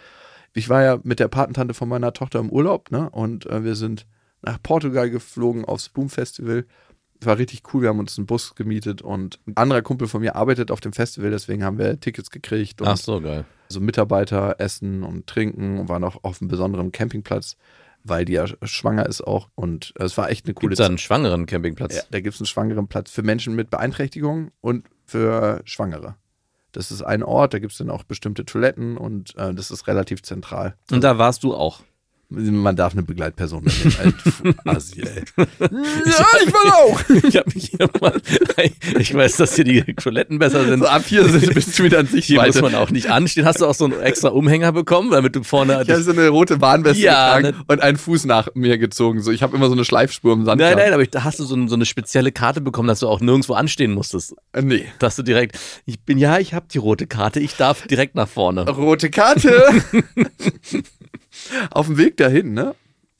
[0.54, 3.10] Ich war ja mit der Patentante von meiner Tochter im Urlaub, ne?
[3.10, 4.06] Und äh, wir sind
[4.42, 6.64] nach Portugal geflogen aufs Boom Festival.
[7.22, 10.36] War richtig cool, wir haben uns einen Bus gemietet und ein anderer Kumpel von mir
[10.36, 13.44] arbeitet auf dem Festival, deswegen haben wir Tickets gekriegt und Ach so, geil.
[13.68, 17.56] so Mitarbeiter essen und trinken und waren auch auf einem besonderen Campingplatz,
[18.04, 19.48] weil die ja schwanger ist auch.
[19.54, 21.96] Und es war echt eine coole Gibt es da einen schwangeren Campingplatz?
[21.96, 26.16] Ja, da gibt es einen schwangeren Platz für Menschen mit Beeinträchtigungen und für Schwangere.
[26.72, 29.86] Das ist ein Ort, da gibt es dann auch bestimmte Toiletten und äh, das ist
[29.86, 30.74] relativ zentral.
[30.90, 31.80] Und da warst du auch.
[32.28, 34.14] Man darf eine Begleitperson mitnehmen.
[34.64, 35.22] Assi, ey.
[35.38, 37.00] Ja, ich will auch.
[37.28, 38.20] Ich habe mich hier mal.
[38.98, 40.80] Ich weiß, dass hier die Toiletten besser sind.
[40.80, 42.62] So ab hier sind, bist du wieder an Hier muss Sichtweite.
[42.62, 43.44] man auch nicht anstehen.
[43.44, 45.80] Hast du auch so einen extra Umhänger bekommen, damit du vorne.
[45.84, 49.22] Ich habe so eine rote Warnweste Ja, getragen ne- und einen Fuß nach mir gezogen.
[49.22, 50.60] So, ich habe immer so eine Schleifspur im Sand.
[50.60, 50.82] nein, gehabt.
[50.84, 53.08] nein, aber ich- da hast du so, ein, so eine spezielle Karte bekommen, dass du
[53.08, 54.34] auch nirgendwo anstehen musstest.
[54.52, 54.86] Äh, Nee.
[54.98, 58.28] Dass du direkt, ich bin, ja, ich habe die rote Karte, ich darf direkt nach
[58.28, 58.68] vorne.
[58.68, 59.64] Rote Karte.
[61.70, 62.74] Auf dem Weg dahin, ne?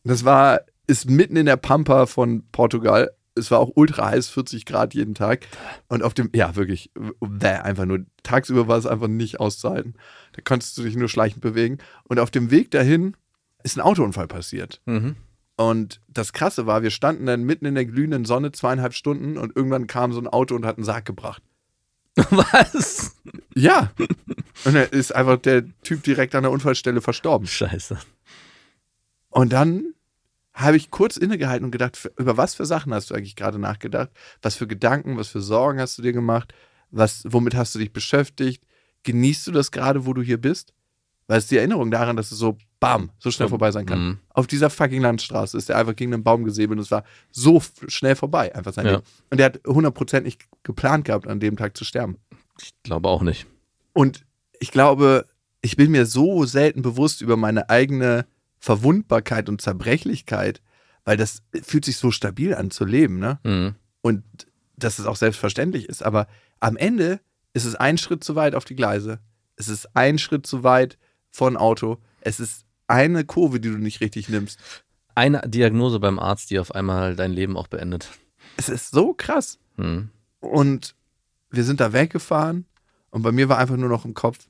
[0.05, 3.11] Das war, ist mitten in der Pampa von Portugal.
[3.35, 5.47] Es war auch ultra heiß, 40 Grad jeden Tag.
[5.89, 9.95] Und auf dem, ja, wirklich, bäh, einfach nur, tagsüber war es einfach nicht auszuhalten.
[10.33, 11.79] Da konntest du dich nur schleichend bewegen.
[12.05, 13.17] Und auf dem Weg dahin
[13.63, 14.81] ist ein Autounfall passiert.
[14.87, 15.17] Mhm.
[15.57, 19.57] Und das Krasse war, wir standen dann mitten in der glühenden Sonne zweieinhalb Stunden und
[19.57, 21.43] irgendwann kam so ein Auto und hat einen Sarg gebracht.
[22.31, 23.17] Was?
[23.55, 23.91] Ja.
[24.67, 27.47] Und dann ist einfach der Typ direkt an der Unfallstelle verstorben.
[27.47, 27.99] Scheiße.
[29.31, 29.95] Und dann
[30.55, 34.11] habe ich kurz innegehalten und gedacht, über was für Sachen hast du eigentlich gerade nachgedacht?
[34.43, 36.55] Was für Gedanken, was für Sorgen hast du dir gemacht?
[36.91, 38.65] Was, womit hast du dich beschäftigt?
[39.03, 40.73] Genießt du das gerade, wo du hier bist?
[41.29, 43.99] Weil es die Erinnerung daran, dass es so bam, so schnell vorbei sein kann.
[44.01, 44.19] mhm.
[44.31, 47.63] Auf dieser fucking Landstraße ist er einfach gegen einen Baum gesäbelt und es war so
[47.89, 48.93] schnell vorbei, einfach sein Ja.
[48.93, 49.05] Leben.
[49.31, 52.17] Und er hat 100% nicht geplant gehabt, an dem Tag zu sterben.
[52.63, 53.47] Ich glaube auch nicht.
[53.93, 54.26] Und
[54.61, 55.27] ich glaube,
[55.61, 58.27] ich bin mir so selten bewusst über meine eigene
[58.59, 60.63] Verwundbarkeit und Zerbrechlichkeit,
[61.05, 63.39] weil das fühlt sich so stabil an zu leben, ne?
[63.45, 63.75] Mhm.
[64.01, 64.25] Und
[64.77, 66.03] dass es auch selbstverständlich ist.
[66.03, 66.27] Aber
[66.61, 67.21] am Ende
[67.55, 69.21] ist es ein Schritt zu weit auf die Gleise.
[69.57, 70.99] Es ist ein Schritt zu weit
[71.31, 71.99] von Auto.
[72.21, 74.59] Es ist eine Kurve, die du nicht richtig nimmst.
[75.15, 78.11] Eine Diagnose beim Arzt, die auf einmal dein Leben auch beendet.
[78.57, 79.59] Es ist so krass.
[79.77, 80.11] Mhm.
[80.41, 80.95] Und
[81.51, 82.67] wir sind da weggefahren
[83.11, 84.49] und bei mir war einfach nur noch im Kopf,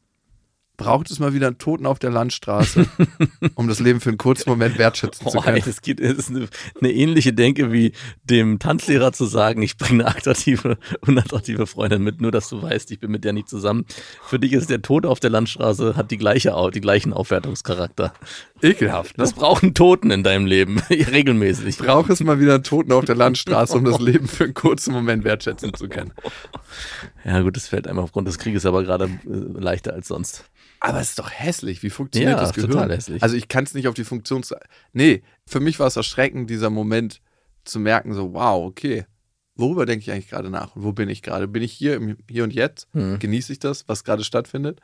[0.76, 2.86] braucht es mal wieder einen Toten auf der Landstraße,
[3.54, 5.62] um das Leben für einen kurzen Moment wertschätzen zu Boah, ey, können.
[5.66, 6.48] das, geht, das ist eine,
[6.80, 7.92] eine ähnliche Denke wie
[8.24, 12.90] dem Tanzlehrer zu sagen, ich bringe eine attraktive, unattraktive Freundin mit, nur dass du weißt,
[12.90, 13.86] ich bin mit der nicht zusammen.
[14.22, 18.12] Für dich ist der Tod auf der Landstraße, hat die gleiche, die gleichen Aufwertungscharakter.
[18.62, 19.18] Ekelhaft.
[19.18, 19.24] Ne?
[19.24, 21.78] Das brauchen Toten in deinem Leben, regelmäßig.
[21.78, 24.92] Braucht es mal wieder einen Toten auf der Landstraße, um das Leben für einen kurzen
[24.92, 26.12] Moment wertschätzen zu können.
[27.24, 30.44] Ja gut, das fällt einem aufgrund des Krieges aber gerade äh, leichter als sonst.
[30.80, 31.82] Aber es ist doch hässlich.
[31.82, 32.70] Wie funktioniert Ja, das Gehirn?
[32.70, 33.22] total hässlich.
[33.22, 34.54] Also ich kann es nicht auf die Funktions...
[34.92, 37.20] Nee, für mich war es erschreckend, dieser Moment
[37.64, 39.06] zu merken, so wow, okay,
[39.56, 40.76] worüber denke ich eigentlich gerade nach?
[40.76, 41.48] Und wo bin ich gerade?
[41.48, 42.88] Bin ich hier im Hier und Jetzt?
[42.92, 43.18] Hm.
[43.18, 44.80] Genieße ich das, was gerade stattfindet?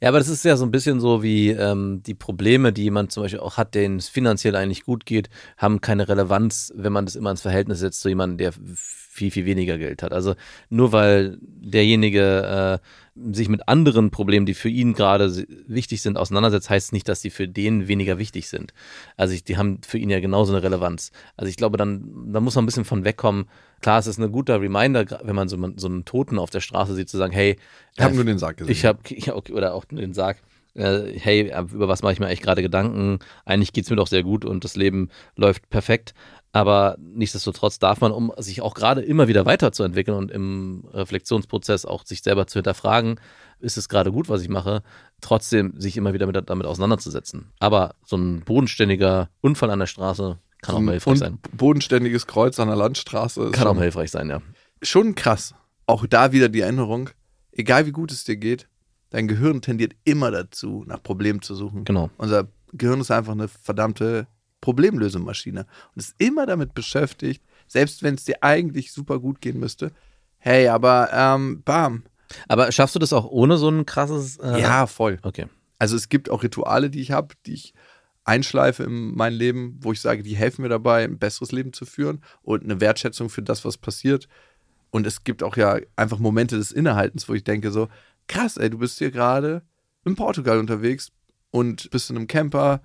[0.00, 3.12] Ja, aber das ist ja so ein bisschen so wie ähm, die Probleme, die jemand
[3.12, 7.04] zum Beispiel auch hat, denen es finanziell eigentlich gut geht, haben keine Relevanz, wenn man
[7.06, 10.12] das immer ins Verhältnis setzt zu jemandem, der viel, viel weniger Geld hat.
[10.12, 10.34] Also
[10.70, 12.86] nur weil derjenige äh,
[13.32, 17.30] sich mit anderen Problemen, die für ihn gerade wichtig sind, auseinandersetzt, heißt nicht, dass die
[17.30, 18.72] für den weniger wichtig sind.
[19.16, 21.10] Also ich, die haben für ihn ja genauso eine Relevanz.
[21.36, 23.46] Also ich glaube, dann, da muss man ein bisschen von wegkommen.
[23.80, 26.94] Klar, es ist ein guter Reminder, wenn man so, so einen Toten auf der Straße
[26.94, 27.56] sieht, zu sagen, hey,
[27.96, 28.72] Ich habe äh, nur den Sarg gesehen.
[28.72, 30.38] ich habe, ja, okay, oder auch den Sarg,
[30.74, 33.18] äh, hey, über was mache ich mir eigentlich gerade Gedanken?
[33.44, 36.14] Eigentlich geht's mir doch sehr gut und das Leben läuft perfekt.
[36.52, 42.04] Aber nichtsdestotrotz darf man, um sich auch gerade immer wieder weiterzuentwickeln und im Reflexionsprozess auch
[42.04, 43.20] sich selber zu hinterfragen,
[43.60, 44.82] ist es gerade gut, was ich mache,
[45.20, 47.52] trotzdem sich immer wieder mit, damit auseinanderzusetzen.
[47.60, 51.38] Aber so ein bodenständiger Unfall an der Straße kann auch mal hilfreich sein.
[51.52, 53.44] bodenständiges Kreuz an der Landstraße.
[53.44, 54.42] Ist Kann auch mal hilfreich sein, ja.
[54.82, 55.54] schon krass.
[55.86, 57.10] Auch da wieder die Erinnerung,
[57.52, 58.68] egal wie gut es dir geht,
[59.10, 61.84] dein Gehirn tendiert immer dazu, nach Problemen zu suchen.
[61.84, 62.10] Genau.
[62.16, 64.26] Unser Gehirn ist einfach eine verdammte
[64.60, 69.92] Problemlösemaschine und ist immer damit beschäftigt, selbst wenn es dir eigentlich super gut gehen müsste.
[70.38, 72.04] Hey, aber ähm, bam.
[72.48, 74.36] Aber schaffst du das auch ohne so ein krasses.
[74.38, 75.18] Äh, Ja, voll.
[75.22, 75.46] Okay.
[75.78, 77.74] Also es gibt auch Rituale, die ich habe, die ich
[78.24, 81.86] einschleife in mein Leben, wo ich sage, die helfen mir dabei, ein besseres Leben zu
[81.86, 84.28] führen und eine Wertschätzung für das, was passiert.
[84.90, 87.88] Und es gibt auch ja einfach Momente des Innehaltens, wo ich denke so,
[88.28, 89.62] krass, ey, du bist hier gerade
[90.04, 91.12] in Portugal unterwegs
[91.50, 92.82] und bist in einem Camper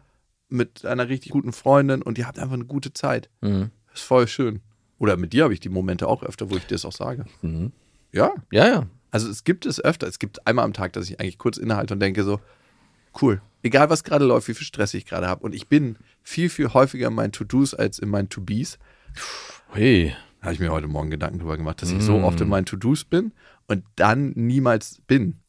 [0.49, 3.29] mit einer richtig guten Freundin und ihr habt einfach eine gute Zeit.
[3.41, 3.71] Mhm.
[3.91, 4.62] Das ist voll schön.
[4.97, 7.25] Oder mit dir habe ich die Momente auch öfter, wo ich dir das auch sage.
[7.41, 7.71] Mhm.
[8.12, 8.88] Ja, Ja, ja.
[9.12, 10.08] also es gibt es öfter.
[10.08, 12.39] Es gibt einmal am Tag, dass ich eigentlich kurz innehalte und denke so,
[13.21, 13.41] cool.
[13.63, 15.43] Egal was gerade läuft, wie viel Stress ich gerade habe.
[15.43, 18.77] Und ich bin viel, viel häufiger in meinen To-Dos als in meinen To-Bes.
[19.73, 20.15] Hey.
[20.41, 22.23] Habe ich mir heute Morgen Gedanken drüber gemacht, dass ich so Mm.
[22.23, 23.31] oft in meinen To-Dos bin
[23.67, 25.39] und dann niemals bin.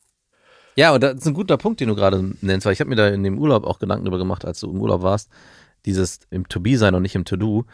[0.76, 2.96] Ja, und das ist ein guter Punkt, den du gerade nennst, weil ich habe mir
[2.96, 5.30] da in dem Urlaub auch Gedanken darüber gemacht, als du im Urlaub warst,
[5.86, 7.64] dieses im To-Be sein und nicht im To-Do,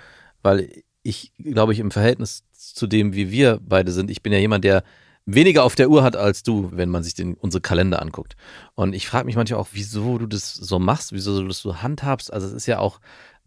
[0.43, 0.71] weil
[1.03, 4.65] ich glaube ich im Verhältnis zu dem, wie wir beide sind, ich bin ja jemand,
[4.65, 4.85] der
[5.27, 8.37] weniger auf der Uhr hat als du, wenn man sich den, unsere Kalender anguckt.
[8.75, 11.83] Und ich frage mich manchmal auch, wieso du das so machst, wieso du das so
[11.83, 12.33] handhabst.
[12.33, 13.01] Also es ist ja auch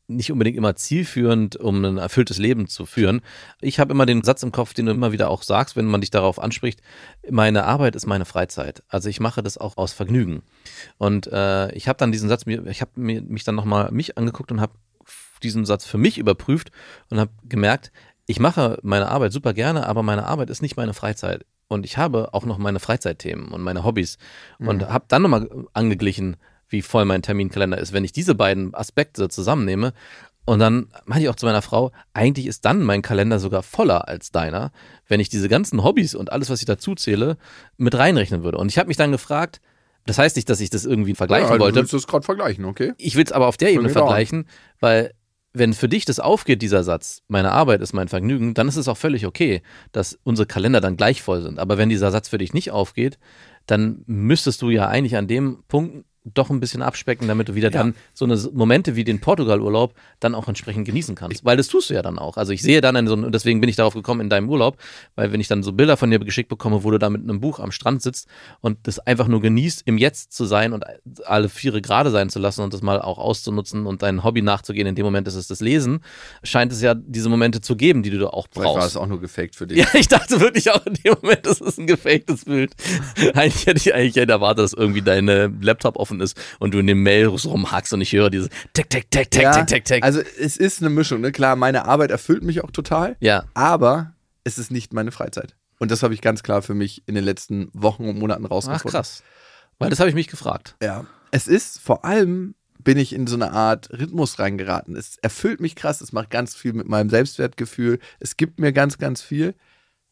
[0.08, 3.22] nicht unbedingt immer zielführend, um ein erfülltes Leben zu führen.
[3.62, 6.02] Ich habe immer den Satz im Kopf, den du immer wieder auch sagst, wenn man
[6.02, 6.82] dich darauf anspricht,
[7.30, 8.84] meine Arbeit ist meine Freizeit.
[8.88, 10.44] Also ich mache das auch aus Vergnügen.
[10.98, 14.62] Und äh, ich habe dann diesen Satz, ich habe mich dann nochmal mich angeguckt und
[14.62, 14.74] habe
[15.44, 16.72] diesen Satz für mich überprüft
[17.10, 17.92] und habe gemerkt,
[18.28, 21.46] ich mache meine Arbeit super gerne, aber meine Arbeit ist nicht meine Freizeit.
[21.68, 24.18] Und ich habe auch noch meine Freizeitthemen und meine Hobbys.
[24.60, 26.38] Und habe dann nochmal angeglichen,
[26.70, 29.94] wie voll mein Terminkalender ist, wenn ich diese beiden Aspekte zusammennehme.
[30.46, 34.08] Und dann meinte ich auch zu meiner Frau, eigentlich ist dann mein Kalender sogar voller
[34.08, 34.72] als deiner,
[35.08, 37.38] wenn ich diese ganzen Hobbys und alles, was ich dazu zähle,
[37.78, 38.60] mit reinrechnen würde.
[38.60, 39.60] Und ich habe mich dann gefragt,
[40.06, 41.74] das heißt nicht, dass ich das irgendwie vergleichen ja, wollte.
[41.74, 42.94] Du willst das gerade vergleichen, okay?
[42.98, 43.94] Ich will es aber auf der Ebene on.
[43.94, 44.48] vergleichen,
[44.80, 45.14] weil
[45.56, 48.88] wenn für dich das aufgeht, dieser Satz, meine Arbeit ist mein Vergnügen, dann ist es
[48.88, 49.62] auch völlig okay,
[49.94, 51.60] dass unsere Kalender dann gleich voll sind.
[51.60, 53.18] Aber wenn dieser Satz für dich nicht aufgeht,
[53.66, 57.72] dann müsstest du ja eigentlich an dem Punkt doch ein bisschen abspecken, damit du wieder
[57.72, 57.80] Ja.
[57.84, 61.46] dann so eine Momente wie den Portugal-Urlaub dann auch entsprechend genießen kannst.
[61.46, 62.38] Weil das tust du ja dann auch.
[62.38, 64.78] Also ich sehe dann in so und deswegen bin ich darauf gekommen in deinem Urlaub,
[65.16, 67.40] weil wenn ich dann so Bilder von dir geschickt bekomme, wo du da mit einem
[67.40, 68.28] Buch am Strand sitzt
[68.62, 70.84] und das einfach nur genießt, im Jetzt zu sein und
[71.26, 74.88] alle Viere gerade sein zu lassen und das mal auch auszunutzen und dein Hobby nachzugehen,
[74.88, 76.00] in dem Moment ist es das Lesen,
[76.44, 78.90] scheint es ja diese Momente zu geben, die du da auch Vielleicht war brauchst.
[78.92, 79.78] es auch nur gefaked für dich.
[79.78, 82.74] Ja, ich dachte wirklich auch in dem Moment, das ist ein gefaktes Bild.
[83.34, 86.80] eigentlich hätte ich eigentlich hätte erwartet, dass irgendwie dein äh, Laptop offen ist und du
[86.80, 89.86] in dem Mail rumhackst und ich höre diese Tick, Tick, Tick, Tick, Ja, Tick, Tick,
[89.86, 90.04] Tick.
[90.04, 91.32] Also es ist eine Mischung, ne?
[91.32, 95.56] Klar, meine Arbeit erfüllt mich auch total, ja, aber es ist nicht meine Freizeit.
[95.80, 98.52] Und das habe ich ganz klar für mich in den letzten Wochen und Monaten ach
[98.52, 98.92] rausgefunden.
[98.92, 99.24] krass.
[99.78, 100.76] Weil das habe ich mich gefragt.
[100.82, 101.06] Ja.
[101.32, 104.96] Es ist vor allem bin ich in so eine Art Rhythmus reingeraten.
[104.96, 108.98] Es erfüllt mich krass, es macht ganz viel mit meinem Selbstwertgefühl, es gibt mir ganz,
[108.98, 109.56] ganz viel.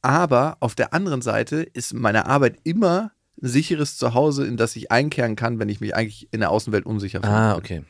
[0.02, 4.92] Aber auf der anderen Seite ist meine Arbeit immer ein sicheres Zuhause, in das ich
[4.92, 7.34] einkehren kann, wenn ich mich eigentlich in der Außenwelt unsicher fühle.
[7.34, 7.84] Ah, okay.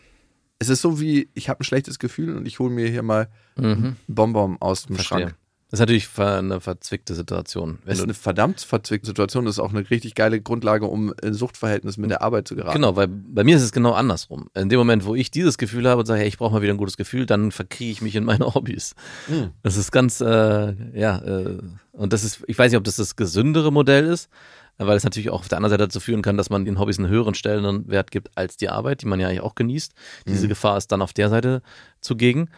[0.60, 3.28] Es ist so wie, ich habe ein schlechtes Gefühl und ich hole mir hier mal
[3.56, 3.98] Mhm.
[4.08, 5.20] Bonbon aus dem Verstehe.
[5.20, 5.36] Schrank.
[5.70, 7.80] Das ist natürlich eine verzwickte Situation.
[7.84, 9.46] Wenn Das ist du, eine verdammt verzwickte Situation.
[9.46, 12.76] Das ist auch eine richtig geile Grundlage, um in Suchtverhältnis mit der Arbeit zu geraten.
[12.76, 14.50] genau, weil bei mir ist es genau andersrum.
[14.54, 16.74] In dem Moment, wo ich dieses Gefühl habe und sage, hey, ich brauche mal wieder
[16.74, 18.94] ein gutes Gefühl, dann verkriege ich mich in meine Hobbys.
[19.28, 19.50] Mhm.
[19.64, 21.58] Das ist ganz, äh, ja, äh,
[21.92, 24.30] und das ist, ich weiß nicht, ob das das gesündere Modell ist,
[24.78, 26.98] weil es natürlich auch auf der anderen Seite dazu führen kann, dass man den Hobbys
[27.00, 29.94] einen höheren Stellenwert gibt als die Arbeit, die man ja eigentlich auch genießt.
[30.28, 30.50] Diese Mhm.
[30.50, 31.62] Gefahr ist dann auf der Seite
[32.02, 32.50] zugegen.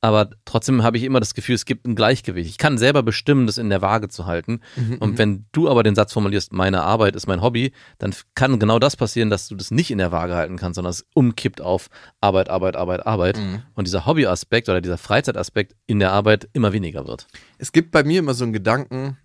[0.00, 2.50] Aber trotzdem habe ich immer das Gefühl, es gibt ein Gleichgewicht.
[2.50, 4.60] Ich kann selber bestimmen, das in der Waage zu halten.
[4.76, 8.58] Mhm, Und wenn du aber den Satz formulierst, meine Arbeit ist mein Hobby, dann kann
[8.58, 11.62] genau das passieren, dass du das nicht in der Waage halten kannst, sondern es umkippt
[11.62, 11.88] auf
[12.20, 13.38] Arbeit, Arbeit, Arbeit, Arbeit.
[13.38, 13.62] Mhm.
[13.72, 17.26] Und dieser Hobbyaspekt oder dieser Freizeitaspekt in der Arbeit immer weniger wird.
[17.56, 19.16] Es gibt bei mir immer so einen Gedanken,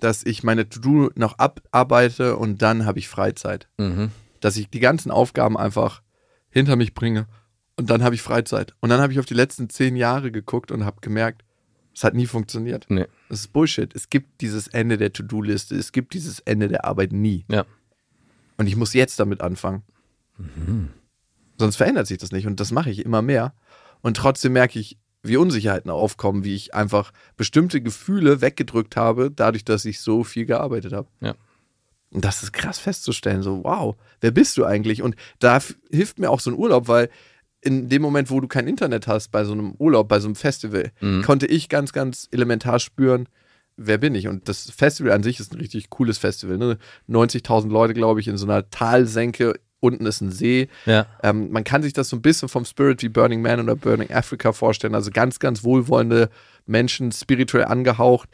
[0.00, 3.68] dass ich meine To-Do noch abarbeite und dann habe ich Freizeit.
[3.78, 4.10] Mhm.
[4.40, 6.02] Dass ich die ganzen Aufgaben einfach
[6.50, 7.26] hinter mich bringe
[7.76, 8.74] und dann habe ich Freizeit.
[8.80, 11.42] Und dann habe ich auf die letzten zehn Jahre geguckt und habe gemerkt,
[11.94, 12.86] es hat nie funktioniert.
[12.88, 13.06] Nee.
[13.28, 13.94] Das ist Bullshit.
[13.94, 17.44] Es gibt dieses Ende der To-Do-Liste, es gibt dieses Ende der Arbeit nie.
[17.48, 17.64] Ja.
[18.56, 19.82] Und ich muss jetzt damit anfangen.
[21.58, 22.46] Sonst verändert sich das nicht.
[22.46, 23.54] Und das mache ich immer mehr.
[24.02, 29.64] Und trotzdem merke ich, wie Unsicherheiten aufkommen, wie ich einfach bestimmte Gefühle weggedrückt habe, dadurch,
[29.64, 31.08] dass ich so viel gearbeitet habe.
[31.20, 31.34] Ja.
[32.12, 33.42] Und das ist krass festzustellen.
[33.42, 35.02] So, wow, wer bist du eigentlich?
[35.02, 35.58] Und da
[35.90, 37.10] hilft mir auch so ein Urlaub, weil
[37.60, 40.36] in dem Moment, wo du kein Internet hast, bei so einem Urlaub, bei so einem
[40.36, 41.22] Festival, Mhm.
[41.22, 43.26] konnte ich ganz, ganz elementar spüren,
[43.76, 44.28] wer bin ich?
[44.28, 46.58] Und das Festival an sich ist ein richtig cooles Festival.
[46.58, 46.78] Ne?
[47.08, 49.54] 90.000 Leute, glaube ich, in so einer Talsenke.
[49.84, 50.68] Unten ist ein See.
[50.86, 51.06] Ja.
[51.22, 54.10] Ähm, man kann sich das so ein bisschen vom Spirit wie Burning Man oder Burning
[54.12, 54.94] Africa vorstellen.
[54.94, 56.30] Also ganz, ganz wohlwollende
[56.66, 58.28] Menschen, spirituell angehaucht.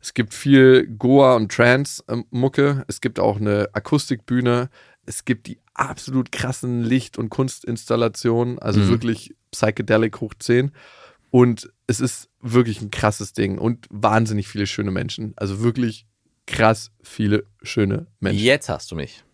[0.00, 2.84] Es gibt viel Goa und Trance-Mucke.
[2.88, 4.68] Es gibt auch eine Akustikbühne.
[5.06, 8.58] Es gibt die absolut krassen Licht- und Kunstinstallationen.
[8.58, 8.88] Also Mhm.
[8.88, 10.72] wirklich Psychedelic hoch 10.
[11.30, 15.32] Und es ist wirklich ein krasses Ding und wahnsinnig viele schöne Menschen.
[15.36, 16.06] Also wirklich
[16.46, 18.44] krass viele schöne Menschen.
[18.44, 19.24] Jetzt hast du mich.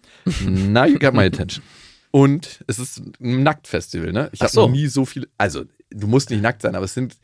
[0.46, 1.62] Now you got my attention.
[2.10, 4.30] Und es ist ein Nacktfestival, ne?
[4.32, 4.62] Ich habe so.
[4.66, 7.16] noch nie so viele, also du musst nicht nackt sein, aber es sind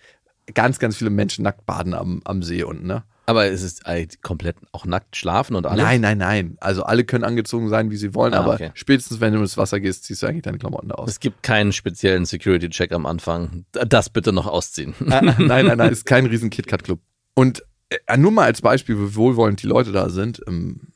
[0.55, 3.03] ganz, ganz viele Menschen nackt baden am, am See unten, ne?
[3.29, 5.83] Aber es ist äh, komplett auch nackt schlafen und alles?
[5.83, 6.57] Nein, nein, nein.
[6.61, 8.71] Also alle können angezogen sein, wie sie wollen, Ah, aber okay.
[8.75, 11.11] spätestens wenn du ins Wasser gehst, ziehst du eigentlich deine Klamotten da aus.
[11.11, 13.65] Es gibt keinen speziellen Security-Check am Anfang.
[13.73, 14.95] Das bitte noch ausziehen.
[15.11, 17.01] Ah, nein, nein, nein, ist kein riesen KitKat-Club.
[17.35, 20.41] Und äh, nur mal als Beispiel, wie wohlwollend die Leute da sind.
[20.47, 20.93] Ähm,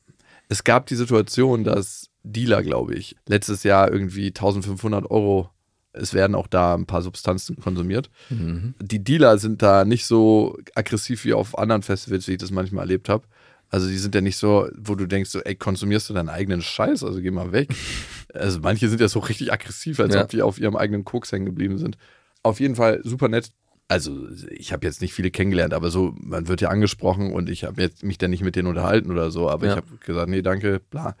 [0.51, 5.49] es gab die Situation, dass Dealer, glaube ich, letztes Jahr irgendwie 1500 Euro,
[5.93, 8.09] es werden auch da ein paar Substanzen konsumiert.
[8.29, 8.73] Mhm.
[8.81, 12.83] Die Dealer sind da nicht so aggressiv wie auf anderen Festivals, wie ich das manchmal
[12.83, 13.23] erlebt habe.
[13.69, 16.61] Also die sind ja nicht so, wo du denkst, so, ey, konsumierst du deinen eigenen
[16.61, 17.69] Scheiß, also geh mal weg.
[18.33, 20.23] also manche sind ja so richtig aggressiv, als Ja.
[20.23, 21.97] ob die auf ihrem eigenen Koks hängen geblieben sind.
[22.43, 23.51] Auf jeden Fall super nett.
[23.91, 27.65] Also ich habe jetzt nicht viele kennengelernt, aber so, man wird ja angesprochen und ich
[27.65, 29.71] habe jetzt mich dann nicht mit denen unterhalten oder so, aber Ja.
[29.73, 31.15] ich habe gesagt, nee, danke, bla.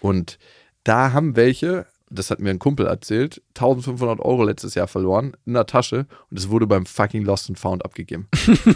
[0.00, 0.38] Und
[0.84, 5.54] da haben welche, das hat mir ein Kumpel erzählt, 1500 Euro letztes Jahr verloren in
[5.54, 8.28] der Tasche und es wurde beim fucking Lost and Found abgegeben.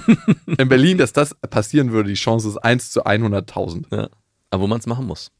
[0.59, 3.85] in Berlin, dass das passieren würde, die Chance ist 1 zu 100.000.
[3.97, 4.09] Ja.
[4.51, 5.31] Aber wo man es machen muss.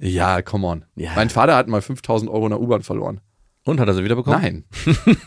[0.00, 0.84] Ja, come on.
[0.96, 1.12] Ja.
[1.14, 3.20] Mein Vater hat mal 5000 Euro in der U-Bahn verloren.
[3.68, 4.40] Und hat er sie wieder bekommen?
[4.40, 4.64] Nein.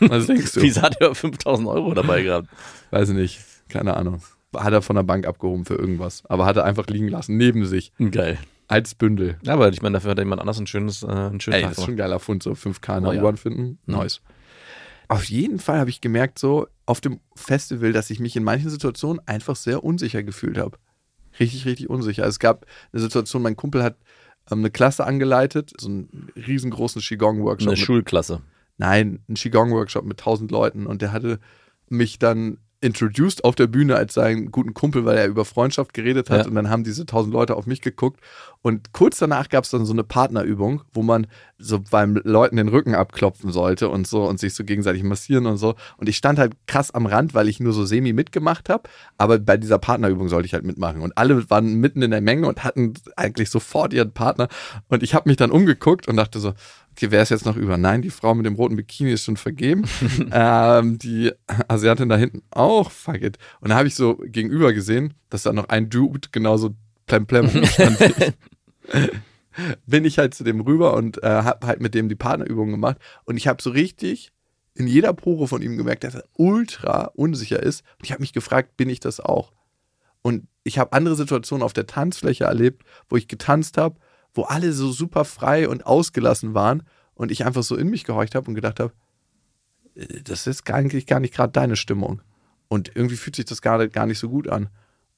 [0.00, 0.62] Was denkst du?
[0.62, 2.48] Wieso hat er 5000 Euro dabei gehabt?
[2.90, 3.40] Weiß ich nicht.
[3.68, 4.20] Keine Ahnung.
[4.56, 6.24] Hat er von der Bank abgehoben für irgendwas.
[6.26, 8.38] Aber hat er einfach liegen lassen, neben sich, Geil.
[8.66, 9.36] als Bündel.
[9.46, 11.78] Aber ich meine, dafür hat jemand anders ein schönes, äh, einen schönen Ey, Tag das
[11.78, 13.20] ist schon ein geiler Fund, so 5K in Oh der ja.
[13.22, 13.78] U-Bahn finden.
[13.86, 14.20] Nice.
[15.06, 18.70] Auf jeden Fall habe ich gemerkt, so auf dem Festival, dass ich mich in manchen
[18.70, 20.78] Situationen einfach sehr unsicher gefühlt habe.
[21.38, 22.26] Richtig, richtig unsicher.
[22.26, 23.96] Es gab eine Situation, mein Kumpel hat
[24.46, 27.68] eine Klasse angeleitet, so einen riesengroßen Qigong-Workshop.
[27.68, 28.42] Eine mit- Schulklasse.
[28.78, 31.38] Nein, ein Qigong-Workshop mit tausend Leuten und der hatte
[31.88, 36.28] mich dann introduced auf der Bühne als seinen guten Kumpel, weil er über Freundschaft geredet
[36.30, 36.46] hat Ja.
[36.48, 38.20] und dann haben diese tausend Leute auf mich geguckt.
[38.60, 41.26] Und kurz danach gab es dann so eine Partnerübung, wo man
[41.58, 45.56] so beim Leuten den Rücken abklopfen sollte und so und sich so gegenseitig massieren und
[45.56, 45.74] so.
[45.96, 49.38] Und ich stand halt krass am Rand, weil ich nur so semi mitgemacht habe, aber
[49.38, 51.02] bei dieser Partnerübung sollte ich halt mitmachen.
[51.02, 54.48] Und alle waren mitten in der Menge und hatten eigentlich sofort ihren Partner.
[54.88, 56.52] Und ich habe mich dann umgeguckt und dachte so,
[56.92, 57.76] okay, wer ist jetzt noch über?
[57.76, 59.84] Nein, die Frau mit dem roten Bikini ist schon vergeben.
[60.32, 61.32] ähm, die
[61.68, 63.38] Asiatin da hinten auch, fuck it.
[63.60, 66.74] Und da habe ich so gegenüber gesehen, dass da noch ein Dude genauso
[67.08, 68.32] wie ich.
[69.86, 72.96] Bin ich halt zu dem rüber und äh, habe halt mit dem die Partnerübung gemacht.
[73.24, 74.32] Und ich habe so richtig
[74.74, 77.82] in jeder Pore von ihm gemerkt, dass er ultra unsicher ist.
[77.98, 79.52] Und ich habe mich gefragt, bin ich das auch?
[80.22, 83.98] Und ich habe andere Situationen auf der Tanzfläche erlebt, wo ich getanzt habe,
[84.34, 86.82] wo alle so super frei und ausgelassen waren
[87.14, 88.92] und ich einfach so in mich gehorcht habe und gedacht habe,
[89.94, 92.22] äh, das ist eigentlich gar nicht gerade deine Stimmung.
[92.68, 94.70] Und irgendwie fühlt sich das gerade gar nicht so gut an.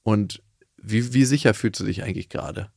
[0.03, 0.42] Und
[0.77, 2.68] wie, wie sicher fühlst du dich eigentlich gerade?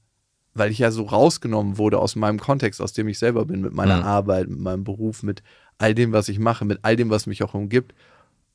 [0.53, 3.73] Weil ich ja so rausgenommen wurde aus meinem Kontext, aus dem ich selber bin, mit
[3.73, 4.03] meiner Mhm.
[4.03, 5.41] Arbeit, mit meinem Beruf, mit
[5.79, 7.93] all dem, was ich mache, mit all dem, was mich auch umgibt.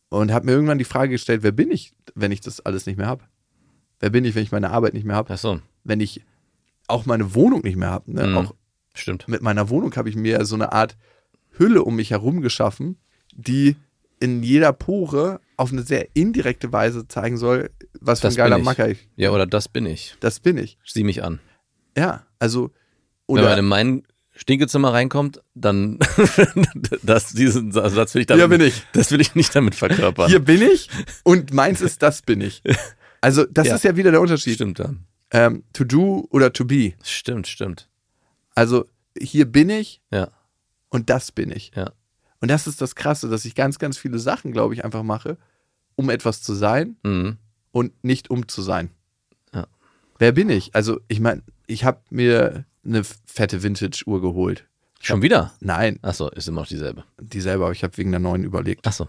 [0.09, 2.99] Und habe mir irgendwann die Frage gestellt, wer bin ich, wenn ich das alles nicht
[2.99, 3.25] mehr habe?
[3.99, 5.33] Wer bin ich, wenn ich meine Arbeit nicht mehr habe?
[5.33, 6.25] Ach so, Wenn ich
[6.92, 8.12] auch meine Wohnung nicht mehr habe?
[8.12, 8.26] Ne?
[8.26, 8.37] Mhm.
[8.37, 8.55] Auch
[8.94, 9.26] stimmt.
[9.28, 10.96] mit meiner Wohnung habe ich mir so eine Art
[11.59, 12.96] Hülle um mich herum geschaffen,
[13.35, 13.76] die
[14.20, 18.57] in jeder Pore auf eine sehr indirekte Weise zeigen soll, was für Das ein geiler
[18.57, 18.64] bin ich.
[18.66, 19.09] Macker ich.
[19.16, 20.16] Ja, oder das bin ich.
[20.20, 20.78] Das bin ich.
[20.85, 21.40] Sieh mich an.
[21.96, 22.70] Ja, also
[23.26, 24.02] Wenn man oder in mein
[24.35, 25.98] Stinkezimmer reinkommt, dann
[27.02, 28.83] das, diesen Satz will ich damit, hier bin ich.
[28.92, 30.28] das will ich nicht damit verkörpern.
[30.31, 30.88] Hier bin ich
[31.24, 32.62] und meins ist das bin ich.
[33.24, 33.76] Also das Ja.
[33.76, 34.57] ist ja wieder der Unterschied.
[34.57, 34.90] Stimmt, ja.
[35.33, 36.92] Ähm, to do oder to be.
[37.03, 37.88] Stimmt, stimmt.
[38.55, 38.87] Also
[39.18, 40.29] hier bin ich Ja,
[40.90, 41.73] und das bin ich.
[41.75, 41.92] ja.
[42.40, 45.38] Und das ist das Krasse, dass ich ganz, ganz viele Sachen, glaube ich, einfach mache,
[45.95, 47.38] um etwas zu sein Mhm.
[47.71, 48.90] und nicht um zu sein.
[49.55, 49.66] Ja.
[50.18, 50.75] Wer bin ich?
[50.75, 54.66] Also, ich meine, ich habe mir eine fette Vintage-Uhr geholt.
[55.01, 55.53] Schon wieder?
[55.61, 57.05] Nein, Achso, ist immer noch dieselbe.
[57.21, 58.87] dieselbe, aber ich habe wegen der neuen überlegt.
[58.87, 59.09] Achso.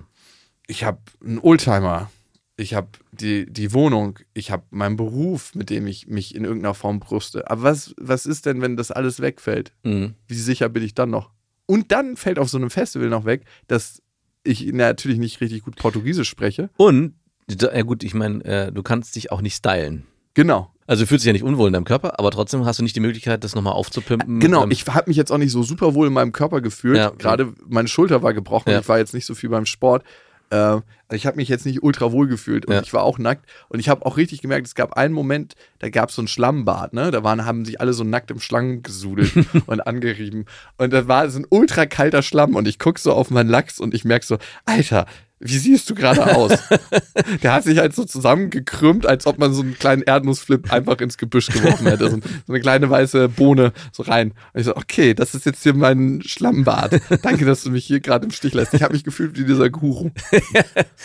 [0.67, 2.09] Ich habe einen Oldtimer.
[2.55, 4.19] Ich habe die, die Wohnung.
[4.33, 7.49] Ich habe meinen Beruf, mit dem ich mich in irgendeiner Form brüste.
[7.49, 9.73] Aber was, was ist denn, wenn das alles wegfällt?
[9.83, 10.13] Mhm.
[10.27, 11.31] Wie sicher bin ich dann noch?
[11.65, 14.01] Und dann fällt auf so einem Festival noch weg, dass
[14.43, 16.69] ich natürlich nicht richtig gut Portugiesisch spreche.
[16.77, 17.15] Und
[17.59, 20.05] Ja gut, ich meine, äh, du kannst dich auch nicht stylen.
[20.33, 20.71] Genau.
[20.85, 22.95] Also du fühlst dich ja nicht unwohl in deinem Körper, aber trotzdem hast du nicht
[22.95, 24.39] die Möglichkeit, das nochmal aufzupimpen.
[24.39, 26.97] Genau, Ähm, ich habe mich jetzt auch nicht so super wohl in meinem Körper gefühlt.
[26.97, 27.09] Ja.
[27.11, 28.77] Gerade meine Schulter war gebrochen.
[28.77, 30.03] Ich war jetzt nicht so viel beim Sport.
[30.49, 30.81] Äh,
[31.13, 32.81] ich habe mich jetzt nicht ultra wohl gefühlt und Ja.
[32.81, 33.45] ich war auch nackt.
[33.69, 36.27] Und ich habe auch richtig gemerkt, es gab einen Moment, da gab es so ein
[36.27, 37.11] Schlammbad, ne?
[37.11, 39.31] Da waren, haben sich alle so nackt im Schlamm gesudelt
[39.65, 40.45] und angerieben.
[40.77, 43.79] Und da war so ein ultra kalter Schlamm und ich guck so auf meinen Lachs
[43.79, 45.05] und ich merk so, Alter,
[45.45, 46.53] wie siehst du gerade aus?
[47.43, 51.17] Der hat sich halt so zusammengekrümmt, als ob man so einen kleinen Erdnussflip einfach ins
[51.17, 52.09] Gebüsch geworfen hätte.
[52.09, 54.31] So, so eine kleine weiße Bohne so rein.
[54.53, 56.97] Und ich so, okay, das ist jetzt hier mein Schlammbad.
[57.23, 58.73] Danke, dass du mich hier gerade im Stich lässt.
[58.73, 60.11] Ich habe mich gefühlt wie dieser Guru.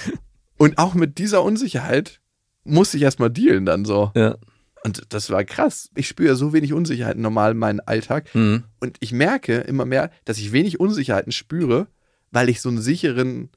[0.57, 2.21] Und auch mit dieser Unsicherheit
[2.65, 4.11] musste ich erstmal dealen dann so.
[4.15, 4.37] ja.
[4.85, 5.91] Und das war krass.
[5.97, 8.33] Ich spüre so wenig Unsicherheiten normal in meinem Alltag.
[8.33, 8.63] Mhm.
[8.79, 11.89] Und ich merke immer mehr, dass ich wenig Unsicherheiten spüre,
[12.31, 13.51] weil ich so einen sicheren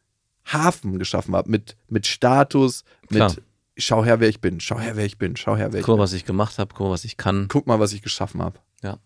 [0.52, 1.48] Hafen geschaffen habe.
[1.52, 3.30] Mit, mit Status, Klar.
[3.30, 3.44] mit
[3.78, 5.94] schau her, wer ich bin, schau her, wer ich bin, schau her, wer ich Guck
[5.94, 6.04] mal, bin.
[6.06, 7.48] was ich gemacht habe, guck mal, was ich kann.
[7.50, 8.58] Guck mal, was ich geschaffen habe.
[8.82, 8.98] Ja.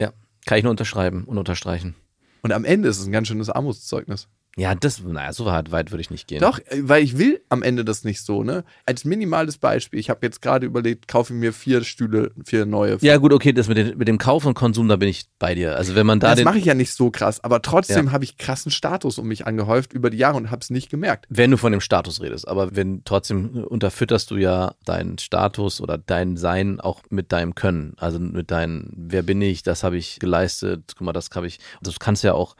[0.00, 0.12] Ja.
[0.46, 1.94] Kann ich nur unterschreiben und unterstreichen.
[2.42, 4.26] Und am Ende ist es ein ganz schönes Armutszeugnis.
[4.58, 6.40] Ja, das, naja, so weit, weit würde ich nicht gehen.
[6.40, 8.64] Doch, äh, weil ich will am Ende das nicht so, ne?
[8.86, 12.96] Als minimales Beispiel, ich habe jetzt gerade überlegt, kaufe ich mir vier Stühle, vier neue.
[13.02, 15.54] Ja, gut, okay, das mit, den, mit dem Kauf und Konsum, da bin ich bei
[15.54, 15.76] dir.
[15.76, 18.12] Also wenn man da das mache ich ja nicht so krass, aber trotzdem Ja.
[18.12, 21.26] habe ich krassen Status um mich angehäuft über die Jahre und habe es nicht gemerkt.
[21.28, 25.98] wenn du von dem Status redest, aber wenn trotzdem unterfütterst du ja deinen Status oder
[25.98, 30.18] dein Sein auch mit deinem Können, also mit deinem, wer bin ich, das habe ich
[30.18, 32.56] geleistet, guck mal, das habe ich, das kannst du ja auch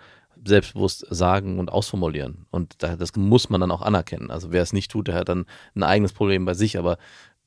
[0.47, 4.31] selbstbewusst sagen und ausformulieren und da, das muss man dann auch anerkennen.
[4.31, 6.99] Also wer es nicht tut, der hat dann ein eigenes Problem bei sich, aber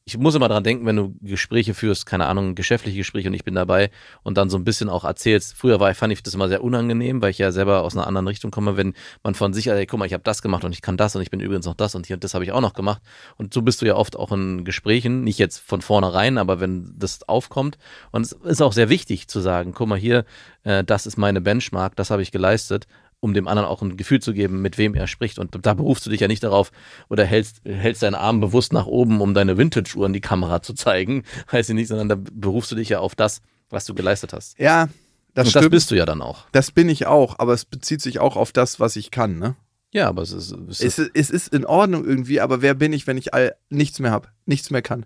[0.09, 3.43] ich muss immer dran denken, wenn du Gespräche führst, keine Ahnung, geschäftliche Gespräche und ich
[3.43, 3.91] bin dabei
[4.23, 5.55] und dann so ein bisschen auch erzählst.
[5.55, 8.27] Früher war, fand ich das immer sehr unangenehm, weil ich ja selber aus einer anderen
[8.27, 10.81] Richtung komme, wenn man von sich, ey, guck mal, ich habe das gemacht und ich
[10.81, 12.73] kann das und ich bin übrigens noch das und hier das habe ich auch noch
[12.73, 13.03] gemacht.
[13.37, 16.95] Und so bist du ja oft auch in Gesprächen, nicht jetzt von vornherein, aber wenn
[16.97, 17.77] das aufkommt.
[18.11, 20.25] Und es ist auch sehr wichtig zu sagen, guck mal hier,
[20.63, 22.87] äh, das ist meine Benchmark, das habe ich geleistet
[23.21, 25.39] um dem anderen auch ein Gefühl zu geben, mit wem er spricht.
[25.39, 26.71] Und da berufst du dich ja nicht darauf
[27.09, 30.73] oder hältst, hältst deinen Arm bewusst nach oben, um deine Vintage-Uhr in die Kamera zu
[30.73, 34.31] zeigen, weiß ich nicht, sondern da berufst du dich ja auf das, was du geleistet
[34.33, 34.57] hast.
[34.57, 34.87] Ja,
[35.33, 35.65] das Und stimmt.
[35.65, 36.45] das bist du ja dann auch.
[36.53, 39.55] das bin ich auch, aber es bezieht sich auch auf das, was ich kann, ne?
[39.91, 42.93] Ja, aber es ist, es ist Es, es ist in Ordnung irgendwie, aber wer bin
[42.93, 45.05] ich, wenn ich all, nichts mehr habe, nichts mehr kann?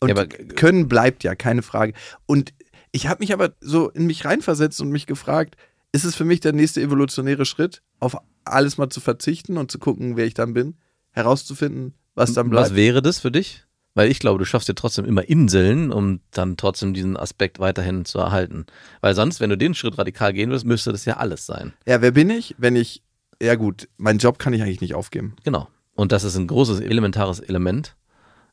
[0.00, 1.94] Und Ja, aber- können bleibt ja, keine Frage.
[2.26, 2.52] Und
[2.92, 5.56] ich habe mich aber so in mich reinversetzt und mich gefragt,
[5.92, 9.78] ist es für mich der nächste evolutionäre Schritt, auf alles mal zu verzichten und zu
[9.78, 10.76] gucken, wer ich dann bin,
[11.10, 12.70] herauszufinden, was dann bleibt?
[12.70, 13.64] Was wäre das für dich?
[13.94, 18.04] Weil ich glaube, du schaffst dir trotzdem immer Inseln, um dann trotzdem diesen Aspekt weiterhin
[18.04, 18.66] zu erhalten.
[19.00, 21.72] Weil sonst, wenn du den Schritt radikal gehen würdest, müsste das ja alles sein.
[21.86, 23.02] ja, wer bin ich, wenn ich,
[23.42, 25.34] ja gut, meinen Job kann ich eigentlich nicht aufgeben.
[25.44, 25.68] Genau.
[25.94, 27.96] Und das ist ein großes, elementares Element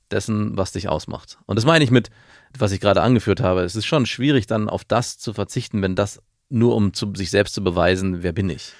[0.09, 1.37] dessen, was dich ausmacht.
[1.45, 2.09] Und das meine ich mit,
[2.57, 3.61] was ich gerade angeführt habe.
[3.61, 7.29] Es ist schon schwierig, dann auf das zu verzichten, wenn das nur um zu, sich
[7.29, 8.73] selbst zu beweisen, wer bin ich.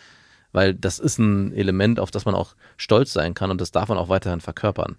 [0.51, 3.89] Weil das ist ein Element, auf das man auch stolz sein kann und das darf
[3.89, 4.97] man auch weiterhin verkörpern.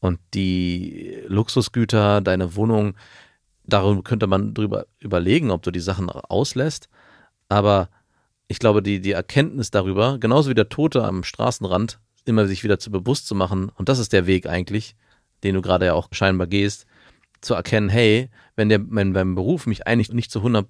[0.00, 2.94] Und die Luxusgüter, deine Wohnung,
[3.64, 6.88] darüber könnte man drüber überlegen, ob du die Sachen auslässt.
[7.48, 7.88] Aber
[8.48, 12.78] ich glaube, die, die Erkenntnis darüber, genauso wie der Tote am Straßenrand, immer sich wieder
[12.78, 14.94] zu bewusst zu machen, und das ist der Weg eigentlich,
[15.42, 16.86] den du gerade ja auch scheinbar gehst,
[17.40, 20.66] zu erkennen, hey, wenn der wenn beim Beruf mich eigentlich nicht zu 100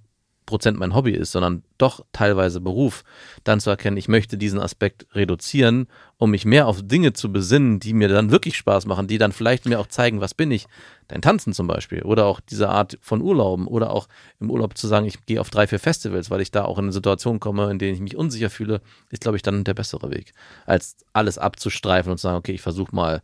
[0.47, 3.03] Prozent mein Hobby ist, sondern doch teilweise Beruf,
[3.45, 7.81] dann zu erkennen, ich möchte diesen Aspekt reduzieren, um mich mehr auf Dinge zu besinnen,
[7.81, 10.67] die mir dann wirklich Spaß machen, die dann vielleicht mir auch zeigen, was bin ich.
[11.09, 14.09] Dein Tanzen zum Beispiel oder auch diese Art von Urlauben oder auch
[14.41, 16.85] im Urlaub zu sagen, ich gehe auf drei, vier Festivals, weil ich da auch in
[16.87, 18.81] eine Situation komme, in denen ich mich unsicher fühle,
[19.11, 20.33] ist, glaube ich, dann der bessere Weg,
[20.65, 23.23] als alles abzustreifen und zu sagen, okay, ich versuche mal,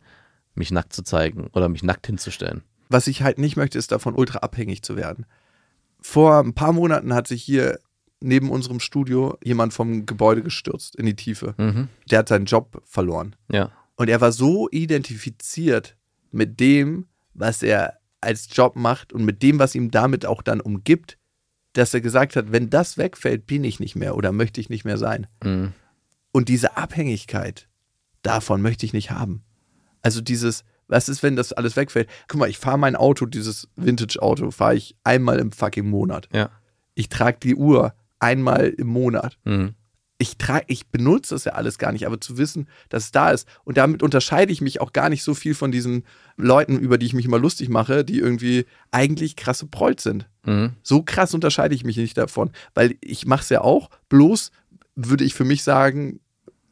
[0.55, 2.63] mich nackt zu zeigen oder mich nackt hinzustellen.
[2.89, 5.25] Was ich halt nicht möchte, ist davon ultra abhängig zu werden.
[6.03, 7.79] Vor ein paar Monaten hat sich hier
[8.19, 11.55] neben unserem Studio jemand vom Gebäude gestürzt in die Tiefe.
[11.57, 11.87] Mhm.
[12.11, 13.35] Der hat seinen Job verloren.
[13.49, 13.71] Ja.
[13.95, 15.95] Und er war so identifiziert
[16.31, 20.61] mit dem, was er als Job macht und mit dem, was ihm damit auch dann
[20.61, 21.17] umgibt,
[21.73, 24.85] dass er gesagt hat, wenn das wegfällt, bin ich nicht mehr oder möchte ich nicht
[24.85, 25.27] mehr sein.
[25.43, 25.73] Mhm.
[26.31, 27.69] Und diese Abhängigkeit,
[28.23, 29.43] davon möchte ich nicht haben.
[30.01, 32.09] Also dieses, was ist, wenn das alles wegfällt?
[32.27, 36.29] Guck mal, ich fahre mein Auto, dieses Vintage-Auto, fahre ich einmal im fucking Monat.
[36.33, 36.49] Ja.
[36.95, 39.37] Ich trage die Uhr einmal im Monat.
[39.43, 39.75] Mhm.
[40.19, 43.31] Ich trage, ich benutze das ja alles gar nicht, aber zu wissen, dass es da
[43.31, 43.47] ist.
[43.65, 46.03] Und damit unterscheide ich mich auch gar nicht so viel von diesen
[46.37, 50.29] Leuten, über die ich mich immer lustig mache, die irgendwie eigentlich krasse Prolls sind.
[50.45, 50.73] Mhm.
[50.81, 54.51] So krass unterscheide ich mich nicht davon, weil ich mache es ja auch, bloß
[54.95, 56.19] würde ich für mich sagen,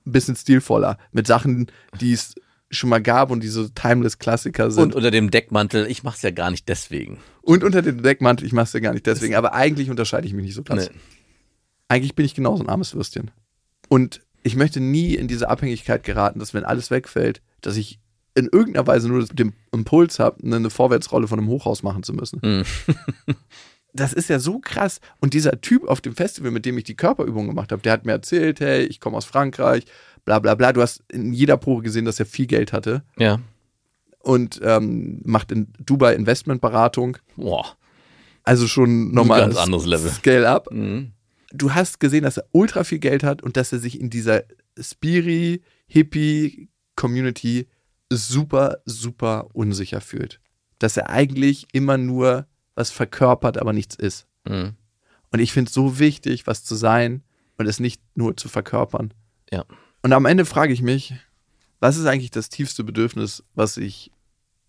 [0.05, 1.67] ein bisschen stilvoller, mit Sachen,
[1.99, 2.35] die es
[2.71, 4.95] schon mal gab und die so timeless Klassiker Und sind.
[4.95, 7.19] unter dem Deckmantel, ich mach's ja gar nicht deswegen.
[7.41, 10.45] Und, unter dem Deckmantel, ich mach's ja gar nicht deswegen, aber eigentlich unterscheide ich mich
[10.45, 10.89] nicht so krass.
[10.89, 10.99] Nee.
[11.89, 13.31] Eigentlich bin ich genauso ein armes Würstchen.
[13.89, 17.99] Und ich möchte nie in diese Abhängigkeit geraten, dass wenn alles wegfällt, dass ich
[18.33, 22.41] in irgendeiner Weise nur den Impuls habe, eine Vorwärtsrolle von einem Hochhaus machen zu müssen.
[22.41, 22.63] Hm.
[23.93, 25.01] Das ist ja so krass.
[25.19, 28.05] Und dieser Typ auf dem Festival, mit dem ich die Körperübung gemacht habe, der hat
[28.05, 29.85] mir erzählt, hey, ich komme aus Frankreich,
[30.25, 30.73] bla bla bla.
[30.73, 33.39] Du hast in jeder Probe gesehen, dass er viel Geld hatte Ja.
[34.19, 37.17] und ähm, macht in Dubai Investmentberatung.
[37.35, 37.65] Boah.
[38.43, 40.09] Also schon nochmal ganz anderes Level.
[40.11, 40.71] Scale up.
[40.71, 41.11] Mhm.
[41.53, 44.43] Du hast gesehen, dass er ultra viel Geld hat und dass er sich in dieser
[44.79, 47.67] Spiri, Hippie Community
[48.09, 50.39] super, super unsicher fühlt.
[50.79, 54.27] Dass er eigentlich immer nur was verkörpert, aber nichts ist.
[54.47, 54.73] Mhm.
[55.31, 57.23] Und ich finde es so wichtig, was zu sein
[57.57, 59.13] und es nicht nur zu verkörpern.
[59.51, 59.65] Ja.
[60.01, 61.13] Und am Ende frage ich mich,
[61.79, 64.11] was ist eigentlich das tiefste Bedürfnis, was ich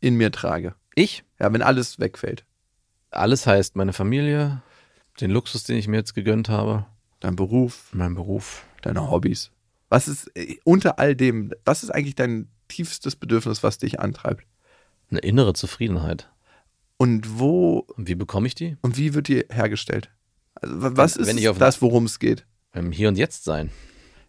[0.00, 0.74] in mir trage?
[0.94, 1.24] Ich?
[1.40, 2.44] Ja, wenn alles wegfällt.
[3.10, 4.62] Alles heißt meine Familie,
[5.20, 6.86] den Luxus, den ich mir jetzt gegönnt habe,
[7.20, 8.64] Dein Beruf, mein Beruf.
[8.82, 9.52] deine Hobbys.
[9.90, 14.44] Was ist äh, unter all dem, was ist eigentlich dein tiefstes Bedürfnis, was dich antreibt?
[15.10, 16.28] Eine innere Zufriedenheit.
[16.96, 18.76] Und wo Und wie bekomme ich die?
[18.80, 20.10] und wie wird die hergestellt?
[20.54, 22.44] Also, wa- was Wenn ist ich auf- das, worum es geht?
[22.72, 23.70] Im Hier und Jetzt sein.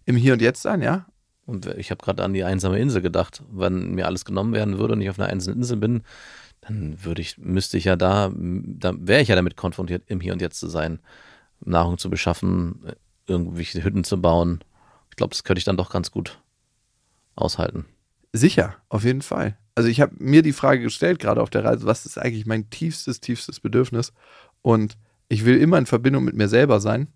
[0.06, 1.06] Im Hier und Jetzt sein, ja?
[1.46, 3.44] Und ich habe gerade an die einsame Insel gedacht.
[3.52, 6.04] Wenn mir alles genommen werden würde und ich auf einer einsamen Insel bin,
[6.62, 10.34] dann würde ich, müsste ich ja da, da wäre ich ja damit konfrontiert, im Hier
[10.34, 11.00] und Jetzt zu sein,
[11.60, 12.86] Nahrung zu beschaffen,
[13.28, 14.64] irgendwelche Hütten zu bauen.
[15.10, 16.40] Ich glaube, das könnte ich dann doch ganz gut
[17.36, 17.86] aushalten.
[18.32, 19.58] Sicher, auf jeden Fall.
[19.76, 22.70] Also ich habe mir die Frage gestellt, gerade auf der Reise, was ist eigentlich mein
[22.70, 24.14] tiefstes, tiefstes Bedürfnis?
[24.62, 24.98] Und
[25.30, 27.08] ich will immer in Verbindung mit mir selber sein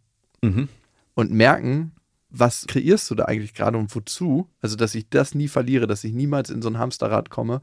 [0.44, 0.70] Mhm.
[1.16, 1.94] und merken,
[2.30, 4.50] was kreierst du da eigentlich gerade und wozu?
[4.62, 7.62] Also, dass ich das nie verliere, dass ich niemals in so ein Hamsterrad komme.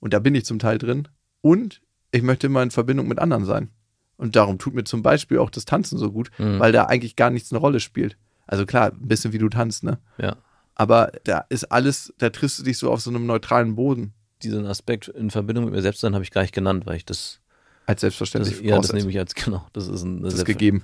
[0.00, 1.08] Und da bin ich zum Teil drin.
[1.42, 1.80] Und
[2.10, 3.70] ich möchte immer in Verbindung mit anderen sein.
[4.16, 6.58] Und darum tut mir zum Beispiel auch das Tanzen so gut, Mhm.
[6.58, 8.16] weil da eigentlich gar nichts eine Rolle spielt.
[8.46, 9.98] Also klar, ein bisschen wie du tanzt, ne?
[10.18, 10.36] Ja.
[10.74, 14.64] Aber da ist alles, da triffst du dich so auf so einem neutralen Boden Diesen
[14.66, 17.40] Aspekt in Verbindung mit mir selbst sein habe ich gar nicht genannt, weil ich das,
[17.84, 20.82] als das selbstverständlich ja, das nehme ich als, genau, das ist, ein, Das ist gegeben.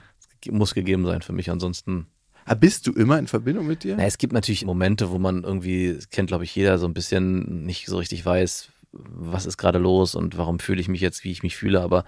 [0.51, 1.51] muss gegeben sein für mich.
[1.51, 2.07] Ansonsten
[2.47, 3.97] Ah, bist du immer in Verbindung mit dir?
[3.97, 6.95] Na, es gibt natürlich Momente, wo man irgendwie, das kennt glaube ich jeder, so ein
[6.95, 11.25] bisschen nicht so richtig weiß, was ist gerade los und warum fühle ich mich jetzt,
[11.25, 11.81] wie ich mich fühle.
[11.81, 12.05] Aber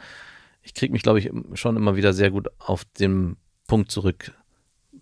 [0.63, 3.37] ich kriege mich, glaube ich, schon immer wieder sehr gut auf den
[3.67, 4.33] Punkt zurück,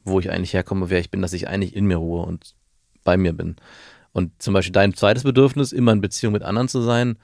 [0.05, 2.55] wo ich eigentlich herkomme, wer ich bin, dass ich eigentlich in mir ruhe und
[3.05, 3.57] bei mir bin.
[4.13, 7.19] Und zum Beispiel dein zweites Bedürfnis, immer in Beziehung mit anderen zu sein,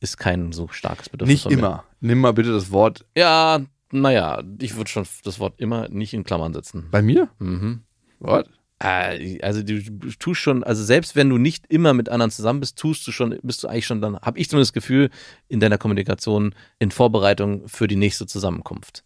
[0.00, 1.44] ist kein so starkes Bedürfnis.
[1.44, 1.84] Nicht immer.
[2.00, 3.60] Nimm mal bitte das Wort Ja,
[3.92, 6.88] naja, ich würde schon das Wort immer nicht in Klammern setzen.
[6.90, 7.28] bei mir.
[7.38, 7.82] Mhm.
[8.20, 8.48] Wort?
[8.80, 9.80] Äh, Also du
[10.18, 13.38] tust schon, also selbst wenn du nicht immer mit anderen zusammen bist, tust du schon,
[13.42, 15.10] bist du eigentlich schon dann, habe ich zumindest das Gefühl,
[15.48, 19.04] in deiner Kommunikation in Vorbereitung für die nächste Zusammenkunft.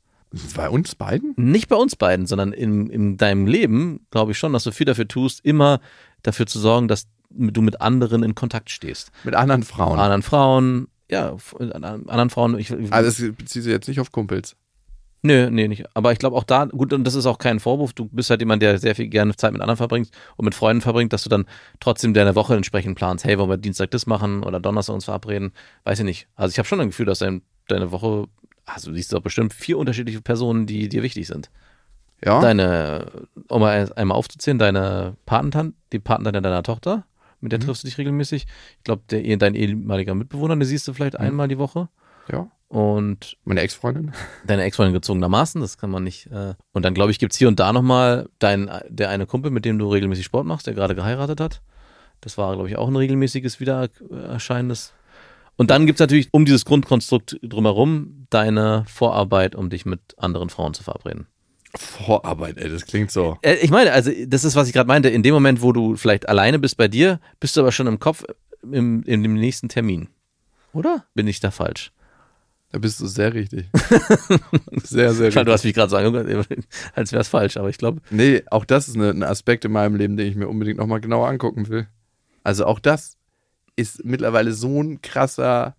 [0.57, 1.35] Bei uns beiden?
[1.37, 4.87] Nicht bei uns beiden, sondern in, in deinem Leben glaube ich schon, dass du viel
[4.87, 5.80] dafür tust, immer
[6.22, 9.11] dafür zu sorgen, dass du mit anderen in Kontakt stehst.
[9.24, 9.99] Mit anderen Frauen.
[9.99, 12.59] Anderen Frauen, ja, anderen Frauen.
[12.59, 14.57] Ich, Also das bezieht sich jetzt nicht auf Kumpels.
[15.25, 15.85] Nö, nee, nicht.
[15.95, 18.41] Aber ich glaube auch da, gut, und das ist auch kein Vorwurf, du bist halt
[18.41, 21.29] jemand, der sehr viel gerne Zeit mit anderen verbringt und mit Freunden verbringt, dass du
[21.29, 21.47] dann
[21.79, 23.25] trotzdem deine Woche entsprechend planst.
[23.25, 25.53] Hey, wollen wir Dienstag das machen oder Donnerstag uns verabreden?
[25.85, 26.27] Weiß ich nicht.
[26.35, 28.27] Also ich habe schon ein Gefühl, dass dein, deine Woche,
[28.66, 31.51] also du siehst doch bestimmt vier unterschiedliche Personen, die dir wichtig sind.
[32.25, 32.41] Ja.
[32.41, 33.07] Deine,
[33.49, 37.05] um mal einmal aufzuzählen, deine Patentante, die Patentante deiner Tochter,
[37.41, 37.64] mit der Mhm.
[37.64, 38.47] triffst du dich regelmäßig.
[38.79, 41.27] Ich glaube, der, dein ehemaliger Mitbewohner, den siehst du vielleicht Mhm.
[41.27, 41.89] einmal die Woche.
[42.31, 42.49] ja.
[42.73, 44.12] Und Meine Ex-Freundin.
[44.47, 46.29] deine Ex-Freundin gezwungenermaßen, das kann man nicht.
[46.29, 46.55] Äh.
[46.73, 49.79] Und dann, glaube ich, gibt's hier und da nochmal dein, der eine Kumpel, mit dem
[49.79, 51.61] du regelmäßig Sport machst, der gerade geheiratet hat.
[52.23, 54.95] Das war, glaube ich, auch ein regelmäßiges Wiedererscheinendes.
[55.57, 60.73] Und dann gibt's natürlich um dieses Grundkonstrukt drumherum deine Vorarbeit, um dich mit anderen Frauen
[60.73, 61.27] zu verabreden.
[61.77, 63.37] Vorarbeit, ey, das klingt so.
[63.43, 65.11] Äh, ich meine, also das ist, was ich gerade meinte.
[65.11, 67.99] In dem Moment, wo du vielleicht alleine bist bei dir, bist du aber schon im
[67.99, 68.25] Kopf
[68.62, 70.09] im, in dem nächsten Termin.
[70.73, 71.05] Oder?
[71.12, 71.93] Bin ich da falsch?
[72.73, 73.66] Da bist du sehr richtig.
[74.83, 75.53] sehr, sehr Ich fand, du richtig.
[75.53, 78.89] hast mich gerade so angeguckt, als wäre es falsch, aber ich glaube, Nee, auch das
[78.89, 81.87] ist ein Aspekt in meinem Leben, den ich mir unbedingt nochmal genauer angucken will.
[82.43, 83.18] Also auch das
[83.77, 85.77] ist mittlerweile so ein krasser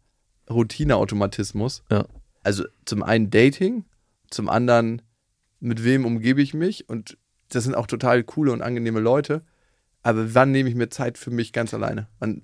[0.49, 1.83] Routineautomatismus.
[1.91, 2.05] Ja.
[2.43, 3.85] Also zum einen Dating,
[4.29, 5.01] zum anderen
[5.59, 7.17] mit wem umgebe ich mich und
[7.49, 9.43] das sind auch total coole und angenehme Leute.
[10.01, 12.07] Aber wann nehme ich mir Zeit für mich ganz alleine?
[12.19, 12.43] Wann,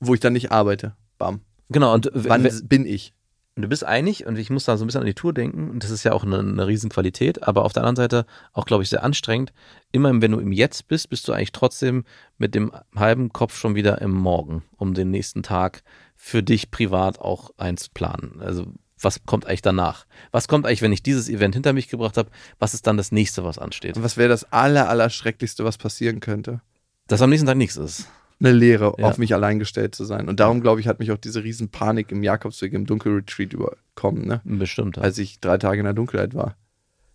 [0.00, 0.96] wo ich dann nicht arbeite?
[1.18, 1.40] Bam.
[1.68, 1.92] genau.
[1.94, 3.14] Und Wann bin ich?
[3.56, 5.70] Und du bist einig und ich muss da so ein bisschen an die Tour denken
[5.70, 8.82] und das ist ja auch eine, eine Riesenqualität, aber auf der anderen Seite auch, glaube
[8.82, 9.52] ich, sehr anstrengend.
[9.92, 12.04] Immer wenn du im Jetzt bist, bist du eigentlich trotzdem
[12.36, 15.84] mit dem halben Kopf schon wieder im Morgen, um den nächsten Tag
[16.16, 18.40] für dich privat auch einzuplanen.
[18.40, 18.66] Also
[18.98, 20.06] was kommt eigentlich danach?
[20.32, 22.30] Was kommt eigentlich, wenn ich dieses Event hinter mich gebracht habe?
[22.58, 23.96] Was ist dann das nächste, was ansteht?
[23.96, 26.60] Und was wäre das aller, aller Schrecklichste, was passieren könnte?
[27.06, 28.08] Dass am nächsten Tag nichts ist.
[28.44, 29.06] Eine Lehre, Ja.
[29.06, 30.28] auf mich allein gestellt zu sein.
[30.28, 34.26] Und darum, glaube ich, hat mich auch diese riesen Panik im Jakobsweg im Dunkelretreat überkommen,
[34.26, 34.40] ne?
[34.44, 34.98] Bestimmt.
[34.98, 36.56] Als ich drei Tage in der Dunkelheit war.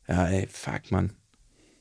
[0.07, 1.11] Ja, ey, fuck, Mann.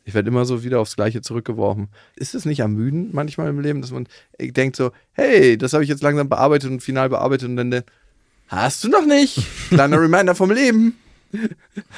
[0.05, 1.89] Ich werde immer so wieder aufs Gleiche zurückgeworfen.
[2.17, 4.07] Ist es nicht ermüdend manchmal im Leben, dass man
[4.41, 7.83] denkt so, hey, das habe ich jetzt langsam bearbeitet und final bearbeitet und dann,
[8.49, 9.39] hast du noch nicht?
[9.69, 10.95] Kleiner Reminder vom Leben.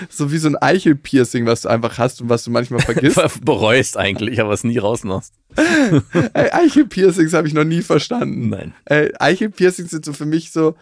[0.08, 3.20] So wie so ein Eichelpiercing, was du einfach hast und was du manchmal vergisst.
[3.44, 5.32] bereust eigentlich, aber es nie rausmachst.
[5.56, 8.50] Ey, Eichelpiercings habe ich noch nie verstanden.
[8.50, 8.74] Nein.
[8.84, 10.76] Ey, Eichelpiercings sind so für mich so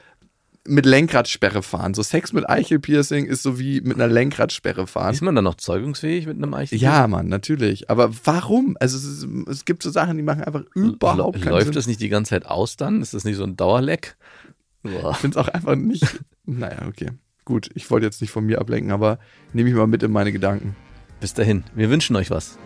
[0.66, 1.94] mit Lenkradsperre fahren.
[1.94, 5.14] So Sex mit Eichelpiercing ist so wie mit einer Lenkradsperre fahren.
[5.14, 6.78] Ist man dann noch zeugungsfähig mit einem Eichel?
[6.78, 7.90] Ja, Mann, natürlich.
[7.90, 8.76] Aber warum?
[8.78, 11.74] Also es, ist, es gibt so Sachen, die machen einfach überhaupt keinen Läuft Sinn.
[11.74, 13.00] das nicht die ganze Zeit aus dann?
[13.00, 14.16] Ist das nicht so ein Dauerleck?
[14.82, 15.12] Boah.
[15.12, 16.04] Ich finde es auch einfach nicht.
[16.44, 17.10] naja, okay.
[17.48, 19.18] Gut, ich wollte jetzt nicht von mir ablenken, aber
[19.54, 20.76] nehme ich mal mit in meine Gedanken.
[21.18, 21.64] Bis dahin.
[21.74, 22.58] Wir wünschen euch was.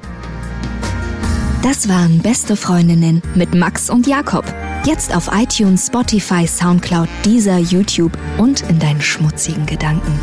[1.63, 4.45] Das waren Beste Freundinnen mit Max und Jakob.
[4.85, 10.19] Jetzt auf iTunes, Spotify, Soundcloud, Deezer, YouTube und in deinen schmutzigen Gedanken.